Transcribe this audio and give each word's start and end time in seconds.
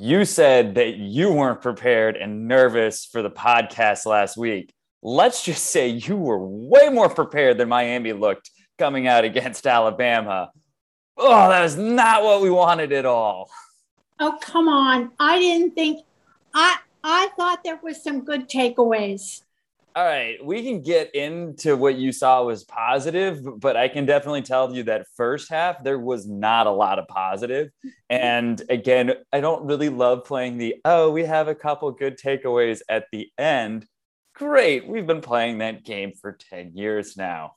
You 0.00 0.24
said 0.24 0.76
that 0.76 0.96
you 0.96 1.32
weren't 1.32 1.60
prepared 1.60 2.16
and 2.16 2.46
nervous 2.46 3.04
for 3.04 3.20
the 3.20 3.30
podcast 3.30 4.06
last 4.06 4.36
week. 4.36 4.72
Let's 5.02 5.44
just 5.44 5.66
say 5.66 5.88
you 5.88 6.16
were 6.16 6.38
way 6.38 6.88
more 6.88 7.08
prepared 7.08 7.58
than 7.58 7.68
Miami 7.68 8.12
looked 8.12 8.48
coming 8.78 9.08
out 9.08 9.24
against 9.24 9.66
Alabama. 9.66 10.52
Oh, 11.16 11.48
that 11.48 11.62
was 11.62 11.76
not 11.76 12.22
what 12.22 12.42
we 12.42 12.48
wanted 12.48 12.92
at 12.92 13.06
all. 13.06 13.50
Oh, 14.20 14.38
come 14.40 14.68
on. 14.68 15.10
I 15.18 15.40
didn't 15.40 15.74
think 15.74 16.06
I 16.54 16.76
I 17.02 17.30
thought 17.36 17.64
there 17.64 17.80
was 17.82 18.00
some 18.00 18.20
good 18.20 18.48
takeaways. 18.48 19.42
All 19.98 20.04
right, 20.04 20.36
we 20.44 20.62
can 20.62 20.80
get 20.80 21.12
into 21.12 21.76
what 21.76 21.96
you 21.96 22.12
saw 22.12 22.44
was 22.44 22.62
positive, 22.62 23.40
but 23.58 23.76
I 23.76 23.88
can 23.88 24.06
definitely 24.06 24.42
tell 24.42 24.72
you 24.72 24.84
that 24.84 25.08
first 25.16 25.50
half 25.50 25.82
there 25.82 25.98
was 25.98 26.24
not 26.24 26.68
a 26.68 26.70
lot 26.70 27.00
of 27.00 27.08
positive. 27.08 27.70
And 28.08 28.62
again, 28.70 29.14
I 29.32 29.40
don't 29.40 29.66
really 29.66 29.88
love 29.88 30.24
playing 30.24 30.56
the 30.56 30.76
oh, 30.84 31.10
we 31.10 31.24
have 31.24 31.48
a 31.48 31.54
couple 31.56 31.90
good 31.90 32.16
takeaways 32.16 32.80
at 32.88 33.06
the 33.10 33.28
end. 33.38 33.88
Great, 34.36 34.86
we've 34.86 35.04
been 35.04 35.20
playing 35.20 35.58
that 35.58 35.84
game 35.84 36.12
for 36.12 36.38
10 36.48 36.76
years 36.76 37.16
now. 37.16 37.54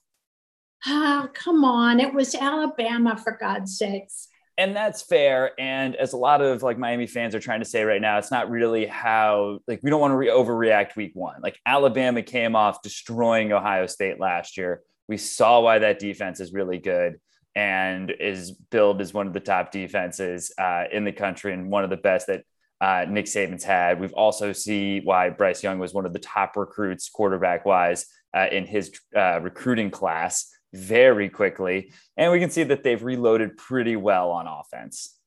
Ah, 0.88 1.30
come 1.36 1.64
on. 1.64 2.00
It 2.00 2.12
was 2.12 2.34
Alabama 2.34 3.18
for 3.18 3.38
God's 3.40 3.78
sakes 3.78 4.30
and 4.58 4.76
that's 4.76 5.02
fair. 5.02 5.52
And 5.60 5.96
as 5.96 6.14
a 6.14 6.18
lot 6.18 6.42
of 6.42 6.64
like 6.64 6.78
miami 6.78 7.08
fans 7.08 7.34
are 7.36 7.40
trying 7.40 7.60
to 7.60 7.66
say 7.66 7.84
right 7.84 8.02
now 8.02 8.18
it's 8.18 8.32
not 8.32 8.50
really 8.50 8.86
how 8.86 9.60
like 9.68 9.82
we 9.84 9.90
don't 9.90 10.02
want 10.02 10.12
to 10.12 10.18
re- 10.18 10.28
overreact 10.28 10.96
week 10.96 11.12
one. 11.14 11.42
Like 11.42 11.60
alabama 11.66 12.22
came 12.22 12.56
off 12.56 12.82
destroying 12.82 13.52
ohio 13.52 13.88
state 13.88 14.20
last 14.20 14.58
year. 14.58 14.82
We 15.08 15.18
saw 15.18 15.62
why 15.62 15.80
that 15.80 16.00
defense 16.00 16.40
is 16.40 16.54
really 16.54 16.78
good 16.78 17.20
and 17.56 18.12
is 18.12 18.52
billed 18.52 19.02
as 19.02 19.14
one 19.14 19.28
of 19.28 19.34
the 19.34 19.40
top 19.40 19.72
defenses 19.72 20.54
uh, 20.58 20.86
in 20.92 21.04
the 21.04 21.12
country 21.12 21.54
and 21.54 21.70
one 21.70 21.84
of 21.84 21.90
the 21.90 21.98
best 21.98 22.28
that 22.28 22.44
uh, 22.80 23.06
Nick 23.08 23.26
Saban's 23.26 23.64
had. 23.64 24.00
We've 24.00 24.14
also 24.14 24.54
see 24.54 25.02
why 25.02 25.30
Bryce 25.30 25.62
Young 25.62 25.78
was 25.78 25.94
one 25.94 26.06
of 26.06 26.14
the 26.14 26.20
top 26.20 26.56
recruits 26.56 27.10
quarterback 27.10 27.66
wise 27.66 28.06
uh, 28.34 28.48
in 28.52 28.66
his 28.66 28.92
uh, 29.16 29.40
recruiting 29.42 29.92
class 29.92 30.52
very 30.74 31.30
quickly. 31.30 31.92
And 32.18 32.32
we 32.32 32.40
can 32.40 32.50
see 32.50 32.64
that 32.64 32.84
they've 32.84 33.04
reloaded 33.04 33.58
pretty 33.58 33.96
well 33.96 34.32
on 34.32 34.48
offense. 34.48 35.18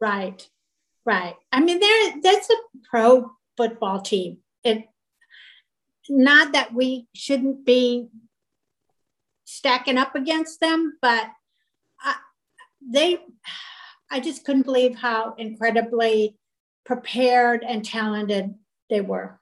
Right. 0.00 0.46
Right. 1.06 1.34
I 1.52 1.60
mean, 1.60 1.80
there 1.80 2.14
that's 2.22 2.48
a 2.50 2.56
pro 2.88 3.30
football 3.56 4.00
team. 4.00 4.38
It 4.62 4.84
not 6.08 6.52
that 6.52 6.72
we 6.72 7.06
shouldn't 7.14 7.64
be 7.64 8.08
stacking 9.44 9.98
up 9.98 10.14
against 10.14 10.60
them, 10.60 10.98
but 11.02 11.28
I, 12.00 12.14
they 12.80 13.18
I 14.10 14.20
just 14.20 14.44
couldn't 14.44 14.64
believe 14.64 14.96
how 14.96 15.34
incredibly 15.36 16.36
prepared 16.86 17.64
and 17.66 17.84
talented 17.84 18.54
they 18.90 19.00
were. 19.00 19.40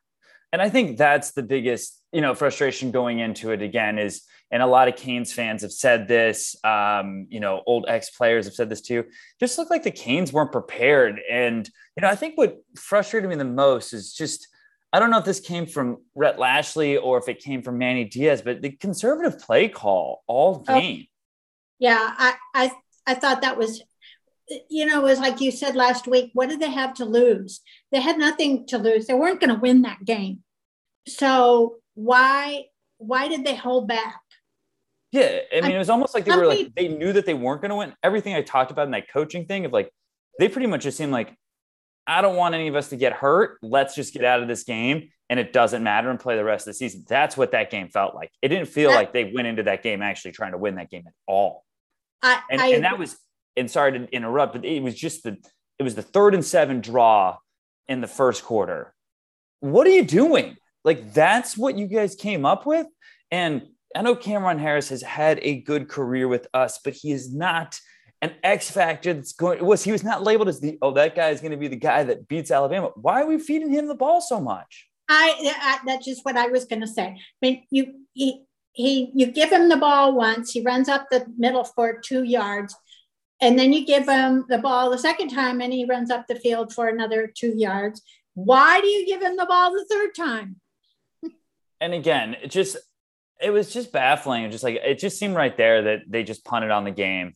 And 0.53 0.61
I 0.61 0.69
think 0.69 0.99
that's 0.99 1.33
the 1.33 1.43
biggest, 1.43 2.01
you 2.13 2.21
know, 2.21 2.35
frustration 2.35 2.91
going 2.91 3.21
into 3.21 3.51
it 3.51 3.63
again 3.63 3.99
is 3.99 4.23
and 4.53 4.63
a 4.63 4.67
lot 4.67 4.87
of 4.87 4.97
Canes 4.97 5.33
fans 5.33 5.63
have 5.63 5.73
said 5.73 6.07
this. 6.07 6.55
Um, 6.63 7.27
you 7.31 7.41
know, 7.41 7.63
old 7.67 7.87
ex 7.89 8.11
players 8.11 8.45
have 8.45 8.55
said 8.55 8.69
this 8.69 8.83
too. 8.83 9.05
Just 9.41 9.59
looked 9.59 9.71
like 9.71 9.83
the 9.83 9.91
Canes 9.91 10.33
weren't 10.33 10.53
prepared, 10.53 11.21
and 11.29 11.69
you 11.97 12.03
know, 12.03 12.09
I 12.09 12.15
think 12.15 12.37
what 12.37 12.63
frustrated 12.77 13.29
me 13.29 13.37
the 13.37 13.45
most 13.45 13.93
is 13.93 14.13
just 14.13 14.47
I 14.93 15.01
don't 15.01 15.11
know 15.11 15.19
if 15.19 15.25
this 15.25 15.41
came 15.41 15.67
from 15.67 16.03
Rhett 16.15 16.39
Lashlee 16.39 16.99
or 16.99 17.17
if 17.17 17.29
it 17.29 17.41
came 17.41 17.63
from 17.63 17.79
Manny 17.79 18.05
Diaz, 18.05 18.43
but 18.43 18.61
the 18.61 18.71
conservative 18.71 19.41
play 19.41 19.69
call 19.69 20.23
all 20.27 20.65
oh, 20.69 20.79
game. 20.79 21.07
Oh, 21.09 21.13
yeah, 21.79 22.15
I, 22.17 22.35
I 22.55 22.73
I 23.07 23.15
thought 23.15 23.41
that 23.41 23.57
was 23.57 23.83
you 24.69 24.85
know, 24.85 25.01
it 25.01 25.05
was 25.05 25.19
like 25.19 25.41
you 25.41 25.51
said 25.51 25.75
last 25.75 26.07
week, 26.07 26.31
what 26.35 26.49
did 26.49 26.61
they 26.61 26.71
have 26.71 26.95
to 26.95 27.05
lose? 27.05 27.61
They 27.91 28.01
had 28.01 28.19
nothing 28.19 28.67
to 28.67 28.77
lose. 28.77 29.07
They 29.07 29.15
weren't 29.15 29.41
going 29.41 29.55
to 29.55 29.61
win 29.61 29.83
that 29.83 30.05
game. 30.05 30.43
So 31.09 31.77
why 31.95 32.65
why 32.99 33.29
did 33.29 33.45
they 33.45 33.57
hold 33.57 33.89
back? 33.89 34.22
Yeah, 35.13 35.41
I 35.55 35.61
mean, 35.61 35.73
it 35.73 35.79
was 35.79 35.91
almost 35.91 36.15
like 36.15 36.25
they 36.25 36.35
were 36.35 36.47
like 36.47 36.75
they 36.75 36.89
knew 36.89 37.13
that 37.13 37.27
they 37.27 37.35
weren't 37.35 37.61
going 37.61 37.69
to 37.69 37.77
win. 37.77 37.95
Everything 38.03 38.35
I 38.35 38.41
talked 38.41 38.71
about 38.71 38.87
in 38.87 38.93
that 38.93 39.11
coaching 39.11 39.45
thing 39.45 39.67
of 39.67 39.73
like 39.73 39.93
they 40.39 40.49
pretty 40.49 40.67
much 40.67 40.83
just 40.83 40.97
seemed 40.97 41.13
like 41.13 41.37
I 42.07 42.23
don't 42.23 42.37
want 42.37 42.55
any 42.55 42.69
of 42.69 42.75
us 42.75 42.89
to 42.89 42.97
get 42.97 43.13
hurt. 43.13 43.59
Let's 43.63 43.95
just 43.95 44.15
get 44.15 44.25
out 44.25 44.41
of 44.41 44.49
this 44.49 44.65
game 44.65 45.11
and 45.29 45.39
it 45.39 45.53
doesn't 45.53 45.83
matter 45.83 46.11
and 46.11 46.19
play 46.19 46.37
the 46.37 46.45
rest 46.45 46.67
of 46.67 46.73
the 46.73 46.75
season. 46.75 47.05
That's 47.09 47.37
what 47.37 47.53
that 47.53 47.71
game 47.71 47.89
felt 47.89 48.15
like. 48.15 48.31
It 48.41 48.49
didn't 48.49 48.69
feel 48.69 48.91
like 48.91 49.13
they 49.13 49.33
went 49.35 49.47
into 49.47 49.65
that 49.65 49.83
game 49.83 50.03
actually 50.03 50.33
trying 50.33 50.53
to 50.53 50.59
win 50.59 50.77
that 50.77 50.91
game 50.91 51.05
at 51.07 51.13
all. 51.27 51.65
I, 52.23 52.41
and, 52.51 52.61
I, 52.61 52.69
and 52.69 52.85
that 52.85 52.99
was 52.99 53.17
and 53.57 53.71
sorry 53.71 53.99
to 53.99 54.11
interrupt, 54.13 54.55
but 54.55 54.65
it 54.65 54.83
was 54.83 54.95
just 54.95 55.25
the 55.25 55.37
it 55.79 55.83
was 55.83 55.95
the 55.95 56.03
third 56.03 56.35
and 56.35 56.45
seven 56.45 56.81
draw 56.81 57.37
in 57.89 58.01
the 58.01 58.07
first 58.07 58.45
quarter. 58.45 58.95
What 59.61 59.87
are 59.87 59.91
you 59.91 60.05
doing? 60.05 60.57
Like 60.85 61.13
that's 61.13 61.57
what 61.57 61.77
you 61.77 61.87
guys 61.87 62.15
came 62.15 62.45
up 62.45 62.67
with, 62.67 62.87
and 63.31 63.69
I 63.95 64.03
know 64.03 64.17
Cameron 64.17 64.59
Harris 64.59 64.89
has 64.89 65.03
had 65.03 65.39
a 65.43 65.61
good 65.61 65.89
career 65.89 66.29
with 66.29 66.47
us, 66.55 66.81
but 66.83 66.95
he 66.95 67.13
is 67.13 67.35
not 67.35 67.79
an 68.23 68.33
X 68.43 68.71
factor 68.71 69.13
that's 69.13 69.33
going 69.33 69.65
was 69.65 69.83
he 69.83 69.93
was 69.93 70.05
not 70.05 70.23
labeled 70.23 70.49
as 70.49 70.61
the 70.61 70.79
oh 70.81 70.93
that 70.93 71.17
guy 71.17 71.31
is 71.31 71.41
going 71.41 71.51
to 71.51 71.57
be 71.57 71.69
the 71.69 71.77
guy 71.77 72.05
that 72.05 72.29
beats 72.29 72.51
Alabama. 72.51 72.91
Why 72.95 73.23
are 73.23 73.27
we 73.27 73.39
feeding 73.39 73.71
him 73.71 73.89
the 73.89 73.95
ball 73.95 74.21
so 74.21 74.41
much? 74.41 74.89
I, 75.09 75.53
I 75.61 75.79
that's 75.85 76.07
just 76.07 76.25
what 76.25 76.37
I 76.37 76.47
was 76.47 76.65
going 76.65 76.81
to 76.81 76.87
say. 76.87 77.09
I 77.09 77.17
mean, 77.43 77.65
you 77.71 77.95
he, 78.13 78.45
he 78.73 79.11
you 79.15 79.27
give 79.27 79.51
him 79.51 79.69
the 79.69 79.77
ball 79.77 80.15
once, 80.15 80.53
he 80.53 80.63
runs 80.63 80.89
up 80.89 81.09
the 81.11 81.27
middle 81.37 81.65
for 81.65 82.01
two 82.01 82.23
yards, 82.23 82.75
and 83.41 83.59
then 83.59 83.73
you 83.73 83.85
give 83.85 84.09
him 84.09 84.45
the 84.49 84.59
ball 84.59 84.91
the 84.91 84.99
second 84.99 85.31
time, 85.31 85.61
and 85.61 85.73
he 85.73 85.85
runs 85.85 86.11
up 86.11 86.27
the 86.29 86.37
field 86.37 86.73
for 86.73 86.89
another 86.89 87.27
two 87.27 87.57
yards. 87.57 88.03
Why 88.35 88.81
do 88.81 88.87
you 88.87 89.05
give 89.05 89.21
him 89.21 89.37
the 89.37 89.47
ball 89.47 89.73
the 89.73 89.85
third 89.91 90.15
time? 90.15 90.57
And 91.81 91.93
again, 91.93 92.37
it 92.41 92.53
just 92.53 92.77
it 93.43 93.51
was 93.51 93.73
just 93.73 93.93
baffling. 93.93 94.51
Just 94.51 94.65
like 94.65 94.77
it 94.77 94.99
just 94.99 95.19
seemed 95.19 95.35
right 95.35 95.57
there 95.57 95.83
that 95.83 96.01
they 96.09 96.23
just 96.23 96.45
punted 96.45 96.71
on 96.71 96.85
the 96.85 96.91
game. 96.91 97.35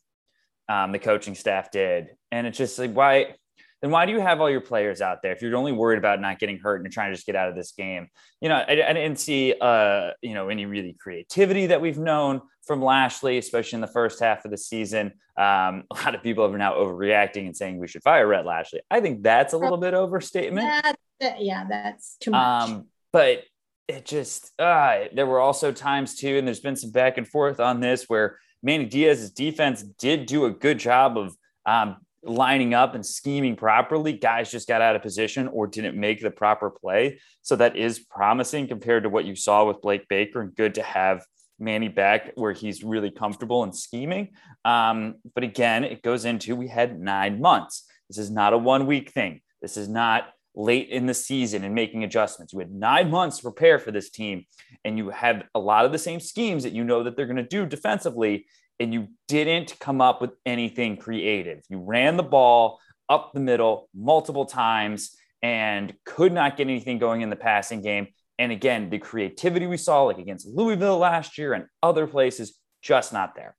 Um, 0.68 0.92
the 0.92 0.98
coaching 0.98 1.34
staff 1.34 1.70
did, 1.70 2.08
and 2.30 2.46
it's 2.46 2.58
just 2.58 2.78
like 2.78 2.92
why. 2.92 3.34
Then 3.82 3.90
why 3.90 4.06
do 4.06 4.12
you 4.12 4.20
have 4.20 4.40
all 4.40 4.48
your 4.48 4.62
players 4.62 5.02
out 5.02 5.20
there 5.20 5.32
if 5.32 5.42
you're 5.42 5.54
only 5.54 5.70
worried 5.70 5.98
about 5.98 6.18
not 6.18 6.38
getting 6.38 6.58
hurt 6.58 6.76
and 6.76 6.84
you're 6.86 6.90
trying 6.90 7.10
to 7.10 7.14
just 7.14 7.26
get 7.26 7.36
out 7.36 7.50
of 7.50 7.54
this 7.54 7.72
game? 7.72 8.08
You 8.40 8.48
know, 8.48 8.54
I, 8.54 8.72
I 8.72 8.92
didn't 8.94 9.18
see 9.18 9.54
uh, 9.60 10.12
you 10.22 10.34
know 10.34 10.48
any 10.48 10.64
really 10.64 10.96
creativity 10.98 11.66
that 11.66 11.80
we've 11.80 11.98
known 11.98 12.40
from 12.66 12.82
Lashlee, 12.82 13.38
especially 13.38 13.76
in 13.76 13.80
the 13.80 13.86
first 13.86 14.20
half 14.20 14.44
of 14.44 14.50
the 14.50 14.56
season. 14.56 15.12
Um, 15.36 15.84
a 15.90 15.94
lot 15.94 16.14
of 16.14 16.22
people 16.22 16.44
are 16.44 16.58
now 16.58 16.74
overreacting 16.74 17.46
and 17.46 17.56
saying 17.56 17.78
we 17.78 17.88
should 17.88 18.02
fire 18.02 18.26
Rhett 18.26 18.46
Lashlee. 18.46 18.80
I 18.90 19.00
think 19.00 19.22
that's 19.22 19.52
a 19.52 19.58
little 19.58 19.78
bit 19.78 19.94
overstatement. 19.94 20.96
That, 21.20 21.42
yeah, 21.42 21.64
that's 21.68 22.16
too 22.16 22.30
much. 22.32 22.68
Um, 22.68 22.86
but 23.12 23.44
it 23.88 24.04
just 24.04 24.52
uh, 24.60 25.04
there 25.14 25.26
were 25.26 25.41
also 25.41 25.72
times 25.72 26.16
too, 26.16 26.36
and 26.38 26.47
there's 26.47 26.60
been 26.60 26.76
some 26.76 26.91
back 26.91 27.19
and 27.19 27.28
forth 27.28 27.60
on 27.60 27.80
this 27.80 28.04
where 28.08 28.38
Manny 28.62 28.86
Diaz's 28.86 29.30
defense 29.30 29.82
did 29.82 30.26
do 30.26 30.47
a 30.47 30.50
good 30.50 30.78
job 30.78 31.16
of 31.16 31.36
um, 31.66 31.97
lining 32.22 32.74
up 32.74 32.94
and 32.94 33.06
scheming 33.06 33.54
properly. 33.54 34.12
Guys 34.12 34.50
just 34.50 34.66
got 34.66 34.82
out 34.82 34.97
of 34.97 35.02
position 35.02 35.48
or 35.48 35.66
didn't 35.66 35.97
make 35.97 36.20
the 36.20 36.30
proper 36.30 36.70
play. 36.70 37.20
So 37.42 37.54
that 37.56 37.76
is 37.76 38.00
promising 38.00 38.66
compared 38.66 39.04
to 39.04 39.08
what 39.08 39.24
you 39.24 39.36
saw 39.36 39.64
with 39.64 39.80
Blake 39.80 40.08
Baker, 40.08 40.41
and 40.41 40.54
good 40.54 40.74
to 40.74 40.82
have 40.82 41.24
Manny 41.58 41.88
back 41.88 42.32
where 42.34 42.53
he's 42.53 42.82
really 42.82 43.10
comfortable 43.10 43.62
and 43.62 43.74
scheming. 43.74 44.30
Um, 44.64 45.16
but 45.34 45.44
again, 45.44 45.84
it 45.84 46.03
goes 46.03 46.24
into 46.24 46.56
we 46.56 46.68
had 46.68 46.98
nine 46.98 47.41
months. 47.41 47.86
This 48.08 48.18
is 48.18 48.30
not 48.30 48.53
a 48.53 48.58
one 48.58 48.86
week 48.86 49.12
thing. 49.12 49.41
This 49.62 49.76
is 49.76 49.88
not 49.88 50.28
late 50.56 50.88
in 50.88 51.06
the 51.06 51.14
season 51.14 51.62
and 51.62 51.74
making 51.74 52.03
adjustments. 52.03 52.53
You 52.53 52.58
had 52.58 52.72
nine 52.72 53.10
months 53.10 53.36
to 53.36 53.42
prepare 53.42 53.78
for 53.78 53.92
this 53.92 54.10
team, 54.10 54.47
and 54.84 54.98
you 54.98 55.10
have 55.10 55.44
a 55.54 55.60
lot 55.60 55.84
of 55.84 55.92
the 55.92 55.98
same 55.98 56.18
schemes 56.18 56.64
that 56.64 56.72
you 56.72 56.82
know 56.82 57.04
that 57.04 57.16
they're 57.16 57.26
going 57.26 57.36
to 57.36 57.42
do 57.42 57.66
defensively, 57.66 58.47
and 58.80 58.92
you 58.92 59.08
didn't 59.28 59.78
come 59.78 60.00
up 60.00 60.20
with 60.20 60.30
anything 60.44 60.97
creative. 60.97 61.60
You 61.68 61.78
ran 61.78 62.16
the 62.16 62.22
ball 62.22 62.80
up 63.08 63.32
the 63.32 63.41
middle 63.41 63.88
multiple 63.94 64.47
times 64.47 65.16
and 65.42 65.94
could 66.04 66.32
not 66.32 66.56
get 66.56 66.66
anything 66.66 66.98
going 66.98 67.20
in 67.20 67.30
the 67.30 67.36
passing 67.36 67.82
game. 67.82 68.09
And 68.38 68.52
again, 68.52 68.91
the 68.91 68.98
creativity 68.98 69.66
we 69.66 69.76
saw, 69.76 70.04
like 70.04 70.18
against 70.18 70.47
Louisville 70.47 70.98
last 70.98 71.38
year 71.38 71.54
and 71.54 71.66
other 71.82 72.06
places, 72.06 72.59
just 72.82 73.12
not 73.12 73.34
there. 73.34 73.56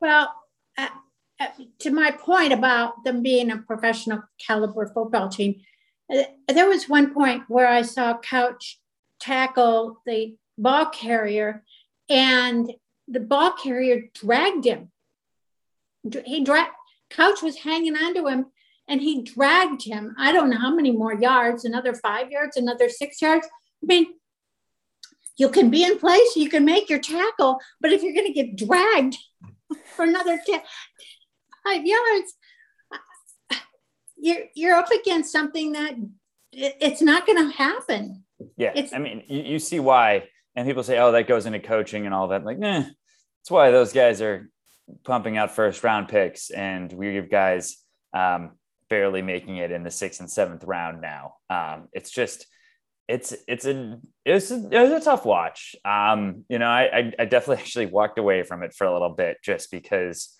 Well, 0.00 0.32
uh, 0.76 0.88
uh, 1.40 1.46
to 1.80 1.90
my 1.90 2.10
point 2.10 2.52
about 2.52 3.04
them 3.04 3.22
being 3.22 3.50
a 3.50 3.58
professional 3.58 4.22
caliber 4.44 4.90
football 4.92 5.28
team, 5.28 5.60
Uh, 6.12 6.24
there 6.48 6.68
was 6.68 6.88
one 6.88 7.14
point 7.14 7.44
where 7.48 7.68
I 7.68 7.82
saw 7.82 8.18
Couch 8.18 8.78
tackle 9.20 10.00
the 10.06 10.36
ball 10.58 10.86
carrier, 10.86 11.64
and 12.08 12.72
the 13.08 13.20
ball 13.20 13.52
carrier 13.52 14.04
dragged 14.14 14.64
him. 14.64 14.90
He 16.24 16.44
dragged 16.44 16.72
Couch 17.10 17.42
was 17.42 17.58
hanging 17.58 17.96
onto 17.96 18.26
him, 18.26 18.46
and 18.88 19.00
he 19.00 19.22
dragged 19.22 19.84
him. 19.84 20.14
I 20.18 20.32
don't 20.32 20.50
know 20.50 20.58
how 20.58 20.74
many 20.74 20.90
more 20.90 21.14
yards, 21.14 21.64
another 21.64 21.94
five 21.94 22.30
yards, 22.30 22.56
another 22.56 22.88
six 22.88 23.22
yards. 23.22 23.46
I 23.82 23.86
mean, 23.86 24.06
you 25.36 25.48
can 25.48 25.70
be 25.70 25.84
in 25.84 25.98
place, 25.98 26.36
you 26.36 26.48
can 26.48 26.64
make 26.64 26.88
your 26.88 27.00
tackle, 27.00 27.58
but 27.80 27.92
if 27.92 28.02
you're 28.02 28.14
going 28.14 28.32
to 28.32 28.32
get 28.32 28.56
dragged 28.56 29.16
for 29.96 30.04
another 30.04 30.38
five 31.64 31.86
yards, 31.86 32.34
you're 34.24 34.44
you're 34.54 34.74
up 34.74 34.90
against 34.90 35.30
something 35.30 35.72
that 35.72 35.94
it, 36.52 36.76
it's 36.80 37.02
not 37.02 37.26
going 37.26 37.50
to 37.50 37.56
happen. 37.56 38.24
Yeah, 38.56 38.72
it's, 38.74 38.92
I 38.92 38.98
mean, 38.98 39.22
you, 39.28 39.42
you 39.42 39.58
see 39.58 39.80
why, 39.80 40.28
and 40.56 40.66
people 40.66 40.82
say, 40.82 40.98
"Oh, 40.98 41.12
that 41.12 41.28
goes 41.28 41.44
into 41.44 41.60
coaching 41.60 42.06
and 42.06 42.14
all 42.14 42.28
that." 42.28 42.44
Like, 42.44 42.58
nah, 42.58 42.80
that's 42.80 43.50
why 43.50 43.70
those 43.70 43.92
guys 43.92 44.22
are 44.22 44.50
pumping 45.04 45.36
out 45.36 45.54
first 45.54 45.84
round 45.84 46.08
picks, 46.08 46.50
and 46.50 46.90
we 46.90 47.14
have 47.16 47.30
guys 47.30 47.76
um, 48.14 48.52
barely 48.88 49.20
making 49.20 49.58
it 49.58 49.70
in 49.70 49.82
the 49.82 49.90
sixth 49.90 50.20
and 50.20 50.30
seventh 50.30 50.64
round 50.64 51.02
now. 51.02 51.34
Um, 51.50 51.88
it's 51.92 52.10
just 52.10 52.46
it's 53.06 53.34
it's 53.46 53.66
a 53.66 54.00
it's 54.24 54.50
a, 54.50 54.54
it 54.70 54.90
was 54.90 55.02
a 55.02 55.04
tough 55.04 55.26
watch. 55.26 55.76
Um, 55.84 56.46
you 56.48 56.58
know, 56.58 56.66
I, 56.68 57.12
I 57.18 57.26
definitely 57.26 57.56
actually 57.62 57.86
walked 57.86 58.18
away 58.18 58.42
from 58.42 58.62
it 58.62 58.72
for 58.72 58.86
a 58.86 58.92
little 58.92 59.10
bit 59.10 59.36
just 59.42 59.70
because 59.70 60.34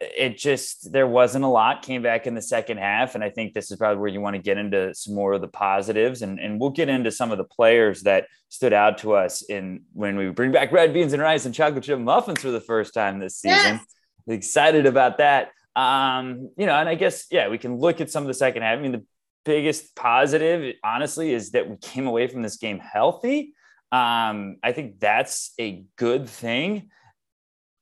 it 0.00 0.38
just 0.38 0.92
there 0.92 1.08
wasn't 1.08 1.44
a 1.44 1.48
lot 1.48 1.82
came 1.82 2.02
back 2.02 2.26
in 2.26 2.34
the 2.34 2.42
second 2.42 2.76
half 2.78 3.16
and 3.16 3.24
i 3.24 3.28
think 3.28 3.52
this 3.52 3.70
is 3.70 3.76
probably 3.76 3.98
where 3.98 4.08
you 4.08 4.20
want 4.20 4.36
to 4.36 4.42
get 4.42 4.56
into 4.56 4.94
some 4.94 5.14
more 5.14 5.32
of 5.32 5.40
the 5.40 5.48
positives 5.48 6.22
and, 6.22 6.38
and 6.38 6.60
we'll 6.60 6.70
get 6.70 6.88
into 6.88 7.10
some 7.10 7.32
of 7.32 7.38
the 7.38 7.44
players 7.44 8.02
that 8.02 8.26
stood 8.48 8.72
out 8.72 8.98
to 8.98 9.12
us 9.12 9.42
in 9.42 9.82
when 9.92 10.16
we 10.16 10.30
bring 10.30 10.52
back 10.52 10.72
red 10.72 10.92
beans 10.92 11.12
and 11.12 11.22
rice 11.22 11.44
and 11.46 11.54
chocolate 11.54 11.84
chip 11.84 11.98
muffins 11.98 12.40
for 12.40 12.50
the 12.50 12.60
first 12.60 12.94
time 12.94 13.18
this 13.18 13.36
season. 13.36 13.80
Yes. 14.26 14.36
excited 14.36 14.86
about 14.86 15.18
that. 15.18 15.50
Um 15.76 16.50
you 16.56 16.66
know 16.66 16.74
and 16.74 16.88
i 16.88 16.94
guess 16.94 17.26
yeah 17.30 17.48
we 17.48 17.58
can 17.58 17.76
look 17.76 18.00
at 18.00 18.10
some 18.10 18.22
of 18.22 18.28
the 18.28 18.34
second 18.34 18.62
half. 18.62 18.78
I 18.78 18.82
mean 18.82 18.92
the 18.92 19.04
biggest 19.44 19.96
positive 19.96 20.74
honestly 20.84 21.32
is 21.32 21.52
that 21.52 21.68
we 21.68 21.76
came 21.76 22.06
away 22.06 22.26
from 22.28 22.42
this 22.42 22.56
game 22.56 22.78
healthy. 22.78 23.52
Um 23.90 24.56
i 24.62 24.72
think 24.72 25.00
that's 25.00 25.52
a 25.58 25.84
good 25.96 26.28
thing. 26.28 26.90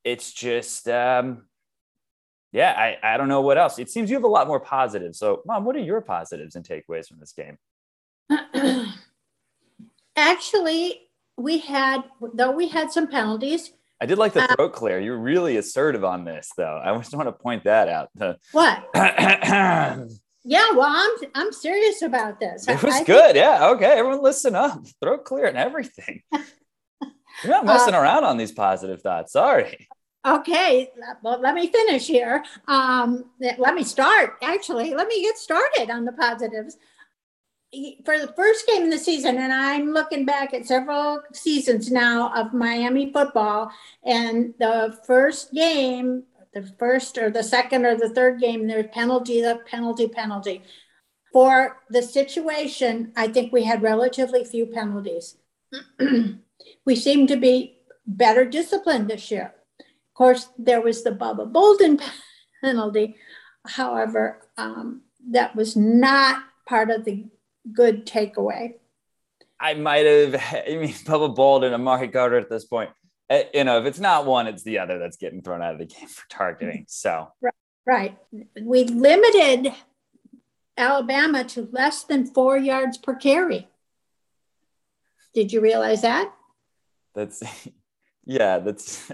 It's 0.03 0.31
just 0.33 0.87
um 0.89 1.46
yeah, 2.51 2.73
I, 2.77 3.13
I 3.13 3.17
don't 3.17 3.27
know 3.27 3.41
what 3.41 3.57
else. 3.57 3.77
It 3.77 3.89
seems 3.89 4.09
you 4.09 4.15
have 4.15 4.23
a 4.23 4.27
lot 4.27 4.47
more 4.47 4.59
positives. 4.59 5.19
So, 5.19 5.41
mom, 5.45 5.65
what 5.65 5.75
are 5.75 5.79
your 5.79 6.01
positives 6.01 6.55
and 6.55 6.65
takeaways 6.65 7.07
from 7.07 7.19
this 7.19 7.33
game? 7.33 7.57
Actually, 10.15 11.01
we 11.37 11.59
had, 11.59 12.03
though 12.33 12.51
we 12.51 12.67
had 12.67 12.91
some 12.91 13.07
penalties. 13.07 13.71
I 13.99 14.05
did 14.05 14.17
like 14.17 14.33
the 14.33 14.43
uh, 14.43 14.55
throat 14.55 14.73
clear. 14.73 14.99
You're 14.99 15.17
really 15.17 15.57
assertive 15.57 16.03
on 16.03 16.23
this, 16.23 16.51
though. 16.57 16.81
I 16.83 16.95
just 16.97 17.13
want 17.13 17.27
to 17.27 17.31
point 17.31 17.63
that 17.65 17.89
out. 17.89 18.09
what? 18.51 18.89
yeah, 18.95 20.07
well, 20.71 20.83
I'm 20.83 21.11
I'm 21.33 21.51
serious 21.51 22.01
about 22.03 22.39
this. 22.39 22.67
It 22.67 22.81
was 22.81 22.93
I 22.93 23.03
good. 23.03 23.33
Think- 23.33 23.37
yeah. 23.37 23.69
Okay. 23.69 23.97
Everyone, 23.97 24.21
listen 24.21 24.55
up. 24.55 24.85
Throat 25.01 25.25
clear 25.25 25.45
and 25.45 25.57
everything. 25.57 26.21
You're 27.43 27.53
not 27.53 27.65
messing 27.65 27.95
uh, 27.95 27.99
around 27.99 28.23
on 28.23 28.37
these 28.37 28.51
positive 28.51 29.01
thoughts. 29.01 29.33
Sorry. 29.33 29.87
Okay, 30.25 30.91
well, 31.21 31.39
let 31.39 31.55
me 31.55 31.67
finish 31.67 32.07
here. 32.07 32.43
Um, 32.67 33.25
let 33.39 33.75
me 33.75 33.83
start, 33.83 34.35
actually. 34.41 34.93
Let 34.93 35.07
me 35.07 35.21
get 35.21 35.37
started 35.37 35.89
on 35.89 36.05
the 36.05 36.11
positives. 36.11 36.77
For 38.05 38.17
the 38.19 38.33
first 38.35 38.65
game 38.67 38.83
of 38.83 38.91
the 38.91 38.97
season, 38.97 39.37
and 39.37 39.53
I'm 39.53 39.93
looking 39.93 40.25
back 40.25 40.53
at 40.53 40.65
several 40.65 41.21
seasons 41.33 41.91
now 41.91 42.33
of 42.33 42.53
Miami 42.53 43.11
football, 43.11 43.71
and 44.03 44.53
the 44.59 44.97
first 45.05 45.53
game, 45.53 46.23
the 46.53 46.63
first 46.79 47.17
or 47.17 47.29
the 47.29 47.43
second 47.43 47.85
or 47.85 47.95
the 47.95 48.09
third 48.09 48.39
game, 48.39 48.67
there's 48.67 48.87
penalty, 48.93 49.41
the 49.41 49.59
penalty, 49.69 50.07
penalty. 50.07 50.63
For 51.31 51.77
the 51.89 52.01
situation, 52.01 53.11
I 53.15 53.27
think 53.27 53.53
we 53.53 53.63
had 53.63 53.81
relatively 53.81 54.43
few 54.43 54.65
penalties. 54.65 55.37
we 56.85 56.95
seem 56.95 57.27
to 57.27 57.35
be 57.35 57.77
better 58.05 58.45
disciplined 58.45 59.09
this 59.09 59.29
year 59.29 59.53
course, 60.17 60.49
there 60.57 60.81
was 60.81 61.03
the 61.03 61.11
Bubba 61.11 61.51
Bolden 61.51 61.99
penalty. 62.63 63.15
However, 63.65 64.41
um, 64.57 65.01
that 65.29 65.55
was 65.55 65.75
not 65.75 66.43
part 66.67 66.89
of 66.89 67.05
the 67.05 67.25
good 67.73 68.05
takeaway. 68.05 68.75
I 69.59 69.73
might 69.75 70.05
have, 70.05 70.35
I 70.67 70.75
mean, 70.75 70.89
Bubba 70.89 71.33
Bolden 71.33 71.73
and 71.73 71.81
Amari 71.81 72.09
Carter 72.09 72.37
at 72.37 72.49
this 72.49 72.65
point. 72.65 72.89
Uh, 73.29 73.41
you 73.53 73.63
know, 73.63 73.79
if 73.79 73.85
it's 73.85 73.99
not 73.99 74.25
one, 74.25 74.47
it's 74.47 74.63
the 74.63 74.79
other 74.79 74.99
that's 74.99 75.17
getting 75.17 75.41
thrown 75.41 75.61
out 75.61 75.73
of 75.73 75.79
the 75.79 75.85
game 75.85 76.07
for 76.07 76.27
targeting. 76.29 76.85
So, 76.87 77.27
right. 77.41 77.53
right. 77.85 78.17
We 78.61 78.85
limited 78.85 79.73
Alabama 80.77 81.43
to 81.43 81.67
less 81.71 82.03
than 82.03 82.25
four 82.25 82.57
yards 82.57 82.97
per 82.97 83.15
carry. 83.15 83.67
Did 85.33 85.51
you 85.51 85.59
realize 85.59 86.01
that? 86.03 86.33
That's, 87.13 87.43
yeah, 88.25 88.59
that's 88.59 89.11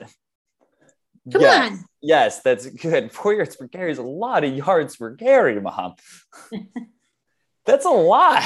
Come 1.31 1.42
yes, 1.42 1.72
on. 1.72 1.86
Yes, 2.02 2.42
that's 2.42 2.66
good. 2.68 3.12
Four 3.14 3.34
yards 3.34 3.56
per 3.56 3.68
carry 3.68 3.92
is 3.92 3.98
a 3.98 4.04
lot 4.04 4.44
of 4.44 4.54
yards 4.54 4.96
per 4.98 5.16
carry, 5.16 5.60
mom. 5.60 5.96
that's 7.66 7.86
a 7.86 7.90
lot. 7.90 8.44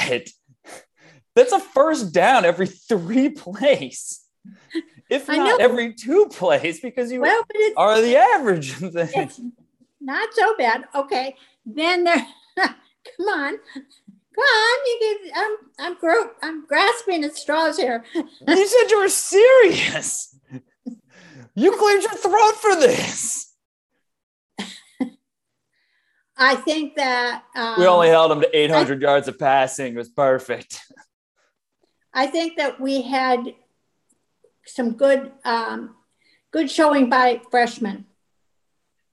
That's 1.36 1.52
a 1.52 1.60
first 1.60 2.14
down 2.14 2.46
every 2.46 2.68
three 2.68 3.30
plays, 3.30 4.22
if 5.10 5.28
not 5.28 5.60
every 5.62 5.94
two 5.94 6.28
plays, 6.32 6.80
because 6.80 7.12
you 7.12 7.22
well, 7.22 7.44
are 7.78 8.02
the 8.02 8.18
average. 8.18 8.76
it's 8.82 9.42
not 10.02 10.30
so 10.34 10.56
bad. 10.58 10.86
Okay, 10.96 11.36
then 11.66 12.04
there. 12.04 12.28
come 12.58 13.28
on, 13.28 13.58
come 13.76 14.44
on. 14.44 14.80
You 14.86 15.00
get. 15.00 15.32
I'm. 15.36 15.56
I'm. 15.80 16.00
Gro- 16.00 16.32
I'm 16.42 16.66
grasping 16.66 17.24
at 17.24 17.36
straws 17.36 17.78
here. 17.78 18.04
you 18.16 18.68
said 18.68 18.90
you 18.90 19.00
were 19.00 19.10
serious. 19.10 20.37
You 21.56 21.76
cleared 21.78 22.04
your 22.04 22.16
throat 22.16 22.56
for 22.56 22.76
this. 22.76 23.54
I 26.38 26.56
think 26.56 26.96
that 26.96 27.44
um, 27.56 27.76
we 27.80 27.88
only 27.88 28.10
held 28.10 28.32
him 28.32 28.42
to 28.42 28.58
800 28.58 29.04
I, 29.04 29.08
yards 29.08 29.28
of 29.28 29.40
passing. 29.40 29.94
It 29.94 29.98
was 29.98 30.10
perfect. 30.10 30.82
I 32.14 32.28
think 32.28 32.58
that 32.58 32.80
we 32.80 33.02
had 33.02 33.56
some 34.66 34.94
good, 34.94 35.32
um, 35.44 35.96
good 36.52 36.70
showing 36.70 37.10
by 37.10 37.42
freshmen. 37.50 38.06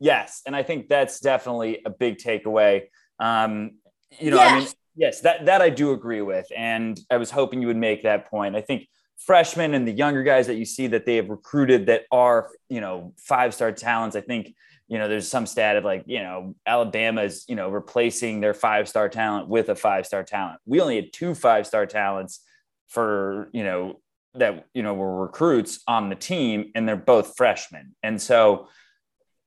Yes, 0.00 0.42
and 0.46 0.54
I 0.54 0.62
think 0.62 0.88
that's 0.88 1.20
definitely 1.20 1.80
a 1.86 1.90
big 1.90 2.18
takeaway. 2.18 2.88
Um, 3.18 3.78
you 4.18 4.30
know, 4.30 4.36
yes. 4.36 4.52
I 4.52 4.58
mean, 4.58 4.68
yes, 4.96 5.20
that 5.20 5.46
that 5.46 5.62
I 5.62 5.70
do 5.70 5.92
agree 5.92 6.20
with, 6.20 6.46
and 6.54 6.98
I 7.10 7.16
was 7.16 7.30
hoping 7.30 7.62
you 7.62 7.68
would 7.68 7.76
make 7.76 8.02
that 8.02 8.28
point. 8.28 8.54
I 8.54 8.60
think 8.60 8.86
freshmen 9.18 9.74
and 9.74 9.86
the 9.86 9.92
younger 9.92 10.22
guys 10.22 10.46
that 10.46 10.56
you 10.56 10.64
see 10.64 10.86
that 10.88 11.06
they 11.06 11.16
have 11.16 11.28
recruited 11.28 11.86
that 11.86 12.02
are, 12.10 12.50
you 12.68 12.80
know, 12.80 13.14
five 13.18 13.54
star 13.54 13.72
talents. 13.72 14.16
I 14.16 14.20
think, 14.20 14.54
you 14.88 14.98
know, 14.98 15.08
there's 15.08 15.28
some 15.28 15.46
stat 15.46 15.76
of 15.76 15.84
like, 15.84 16.04
you 16.06 16.20
know, 16.20 16.54
Alabama 16.66 17.22
is, 17.22 17.44
you 17.48 17.56
know, 17.56 17.70
replacing 17.70 18.40
their 18.40 18.54
five 18.54 18.88
star 18.88 19.08
talent 19.08 19.48
with 19.48 19.68
a 19.68 19.74
five 19.74 20.06
star 20.06 20.22
talent. 20.22 20.60
We 20.66 20.80
only 20.80 20.96
had 20.96 21.12
two 21.12 21.34
five 21.34 21.66
star 21.66 21.86
talents 21.86 22.40
for, 22.88 23.48
you 23.52 23.64
know, 23.64 24.00
that, 24.34 24.66
you 24.74 24.82
know, 24.82 24.94
were 24.94 25.22
recruits 25.22 25.80
on 25.86 26.08
the 26.08 26.16
team 26.16 26.72
and 26.74 26.88
they're 26.88 26.96
both 26.96 27.36
freshmen. 27.36 27.94
And 28.02 28.20
so, 28.20 28.68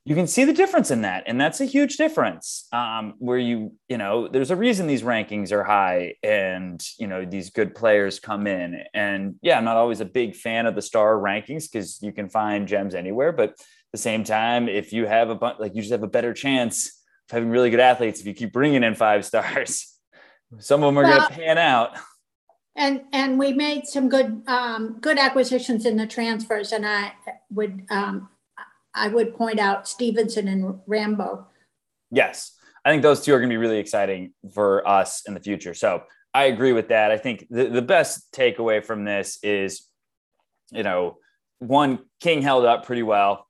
you 0.08 0.16
can 0.16 0.26
see 0.26 0.46
the 0.46 0.54
difference 0.54 0.90
in 0.90 1.02
that 1.02 1.24
and 1.28 1.40
that's 1.40 1.60
a 1.60 1.66
huge 1.66 1.98
difference 1.98 2.66
um, 2.72 3.14
where 3.20 3.38
you 3.38 3.74
you 3.90 3.98
know 3.98 4.30
there's 4.30 4.52
a 4.52 4.56
reason 4.56 4.88
these 4.88 5.02
rankings 5.02 5.52
are 5.52 5.66
high 5.66 6.14
and 6.24 6.82
you 6.98 7.08
know 7.08 7.26
these 7.26 7.50
good 7.50 7.76
players 7.76 8.18
come 8.18 8.48
in. 8.48 8.84
And 8.94 9.36
yeah 9.42 9.58
i'm 9.58 9.66
not 9.66 9.76
always 9.76 10.00
a 10.00 10.06
big 10.06 10.34
fan 10.34 10.66
of 10.66 10.76
the 10.76 10.82
star 10.82 11.18
rankings 11.18 11.70
because 11.70 12.02
you 12.02 12.14
can 12.14 12.30
find 12.30 12.70
gems 12.70 12.96
anywhere 12.96 13.34
but 13.34 13.50
at 13.50 13.58
the 13.92 13.98
same 13.98 14.24
time 14.24 14.70
if 14.70 14.94
you 14.94 15.06
have 15.06 15.30
a 15.30 15.36
bunch 15.36 15.60
like 15.60 15.76
you 15.76 15.82
just 15.82 15.92
have 15.92 16.04
a 16.04 16.08
better 16.08 16.34
chance 16.34 16.88
of 16.88 17.34
having 17.34 17.50
really 17.50 17.70
good 17.70 17.82
athletes 17.82 18.22
if 18.22 18.26
you 18.26 18.34
keep 18.34 18.54
bringing 18.54 18.84
in 18.84 18.96
five 18.96 19.26
stars. 19.26 19.94
Some 20.60 20.84
of 20.84 20.88
them 20.88 21.00
are 21.00 21.04
well, 21.04 21.20
going 21.20 21.30
to 21.30 21.36
pan 21.36 21.58
out. 21.58 21.98
and 22.78 23.02
and 23.12 23.38
we 23.38 23.52
made 23.52 23.86
some 23.86 24.08
good 24.08 24.42
um, 24.48 25.00
good 25.02 25.20
acquisitions 25.20 25.86
in 25.86 25.98
the 25.98 26.08
transfers 26.08 26.72
and 26.72 26.88
i 26.88 27.12
would 27.50 27.84
um, 27.90 28.30
I 28.98 29.08
would 29.08 29.36
point 29.36 29.60
out 29.60 29.88
Stevenson 29.88 30.48
and 30.48 30.80
Rambo. 30.88 31.48
Yes. 32.12 32.54
I 32.84 32.90
think 32.90 33.04
those 33.04 33.22
two 33.22 33.34
are 33.34 33.40
going 33.40 33.50
to 33.50 33.54
be 33.54 33.58
really 33.58 33.80
exciting 33.80 34.34
for 34.54 34.88
us 34.88 35.24
in 35.28 35.34
the 35.34 35.40
future. 35.40 35.74
So 35.74 36.04
I 36.34 36.46
agree 36.46 36.74
with 36.74 36.90
that. 36.90 37.12
I 37.12 37.18
think 37.18 37.46
the, 37.50 37.66
the 37.66 37.82
best 37.82 38.32
takeaway 38.32 38.84
from 38.84 39.04
this 39.04 39.40
is, 39.44 39.88
you 40.72 40.84
know, 40.84 41.18
one, 41.60 42.00
King 42.22 42.42
held 42.42 42.66
up 42.66 42.86
pretty 42.86 43.04
well. 43.04 43.46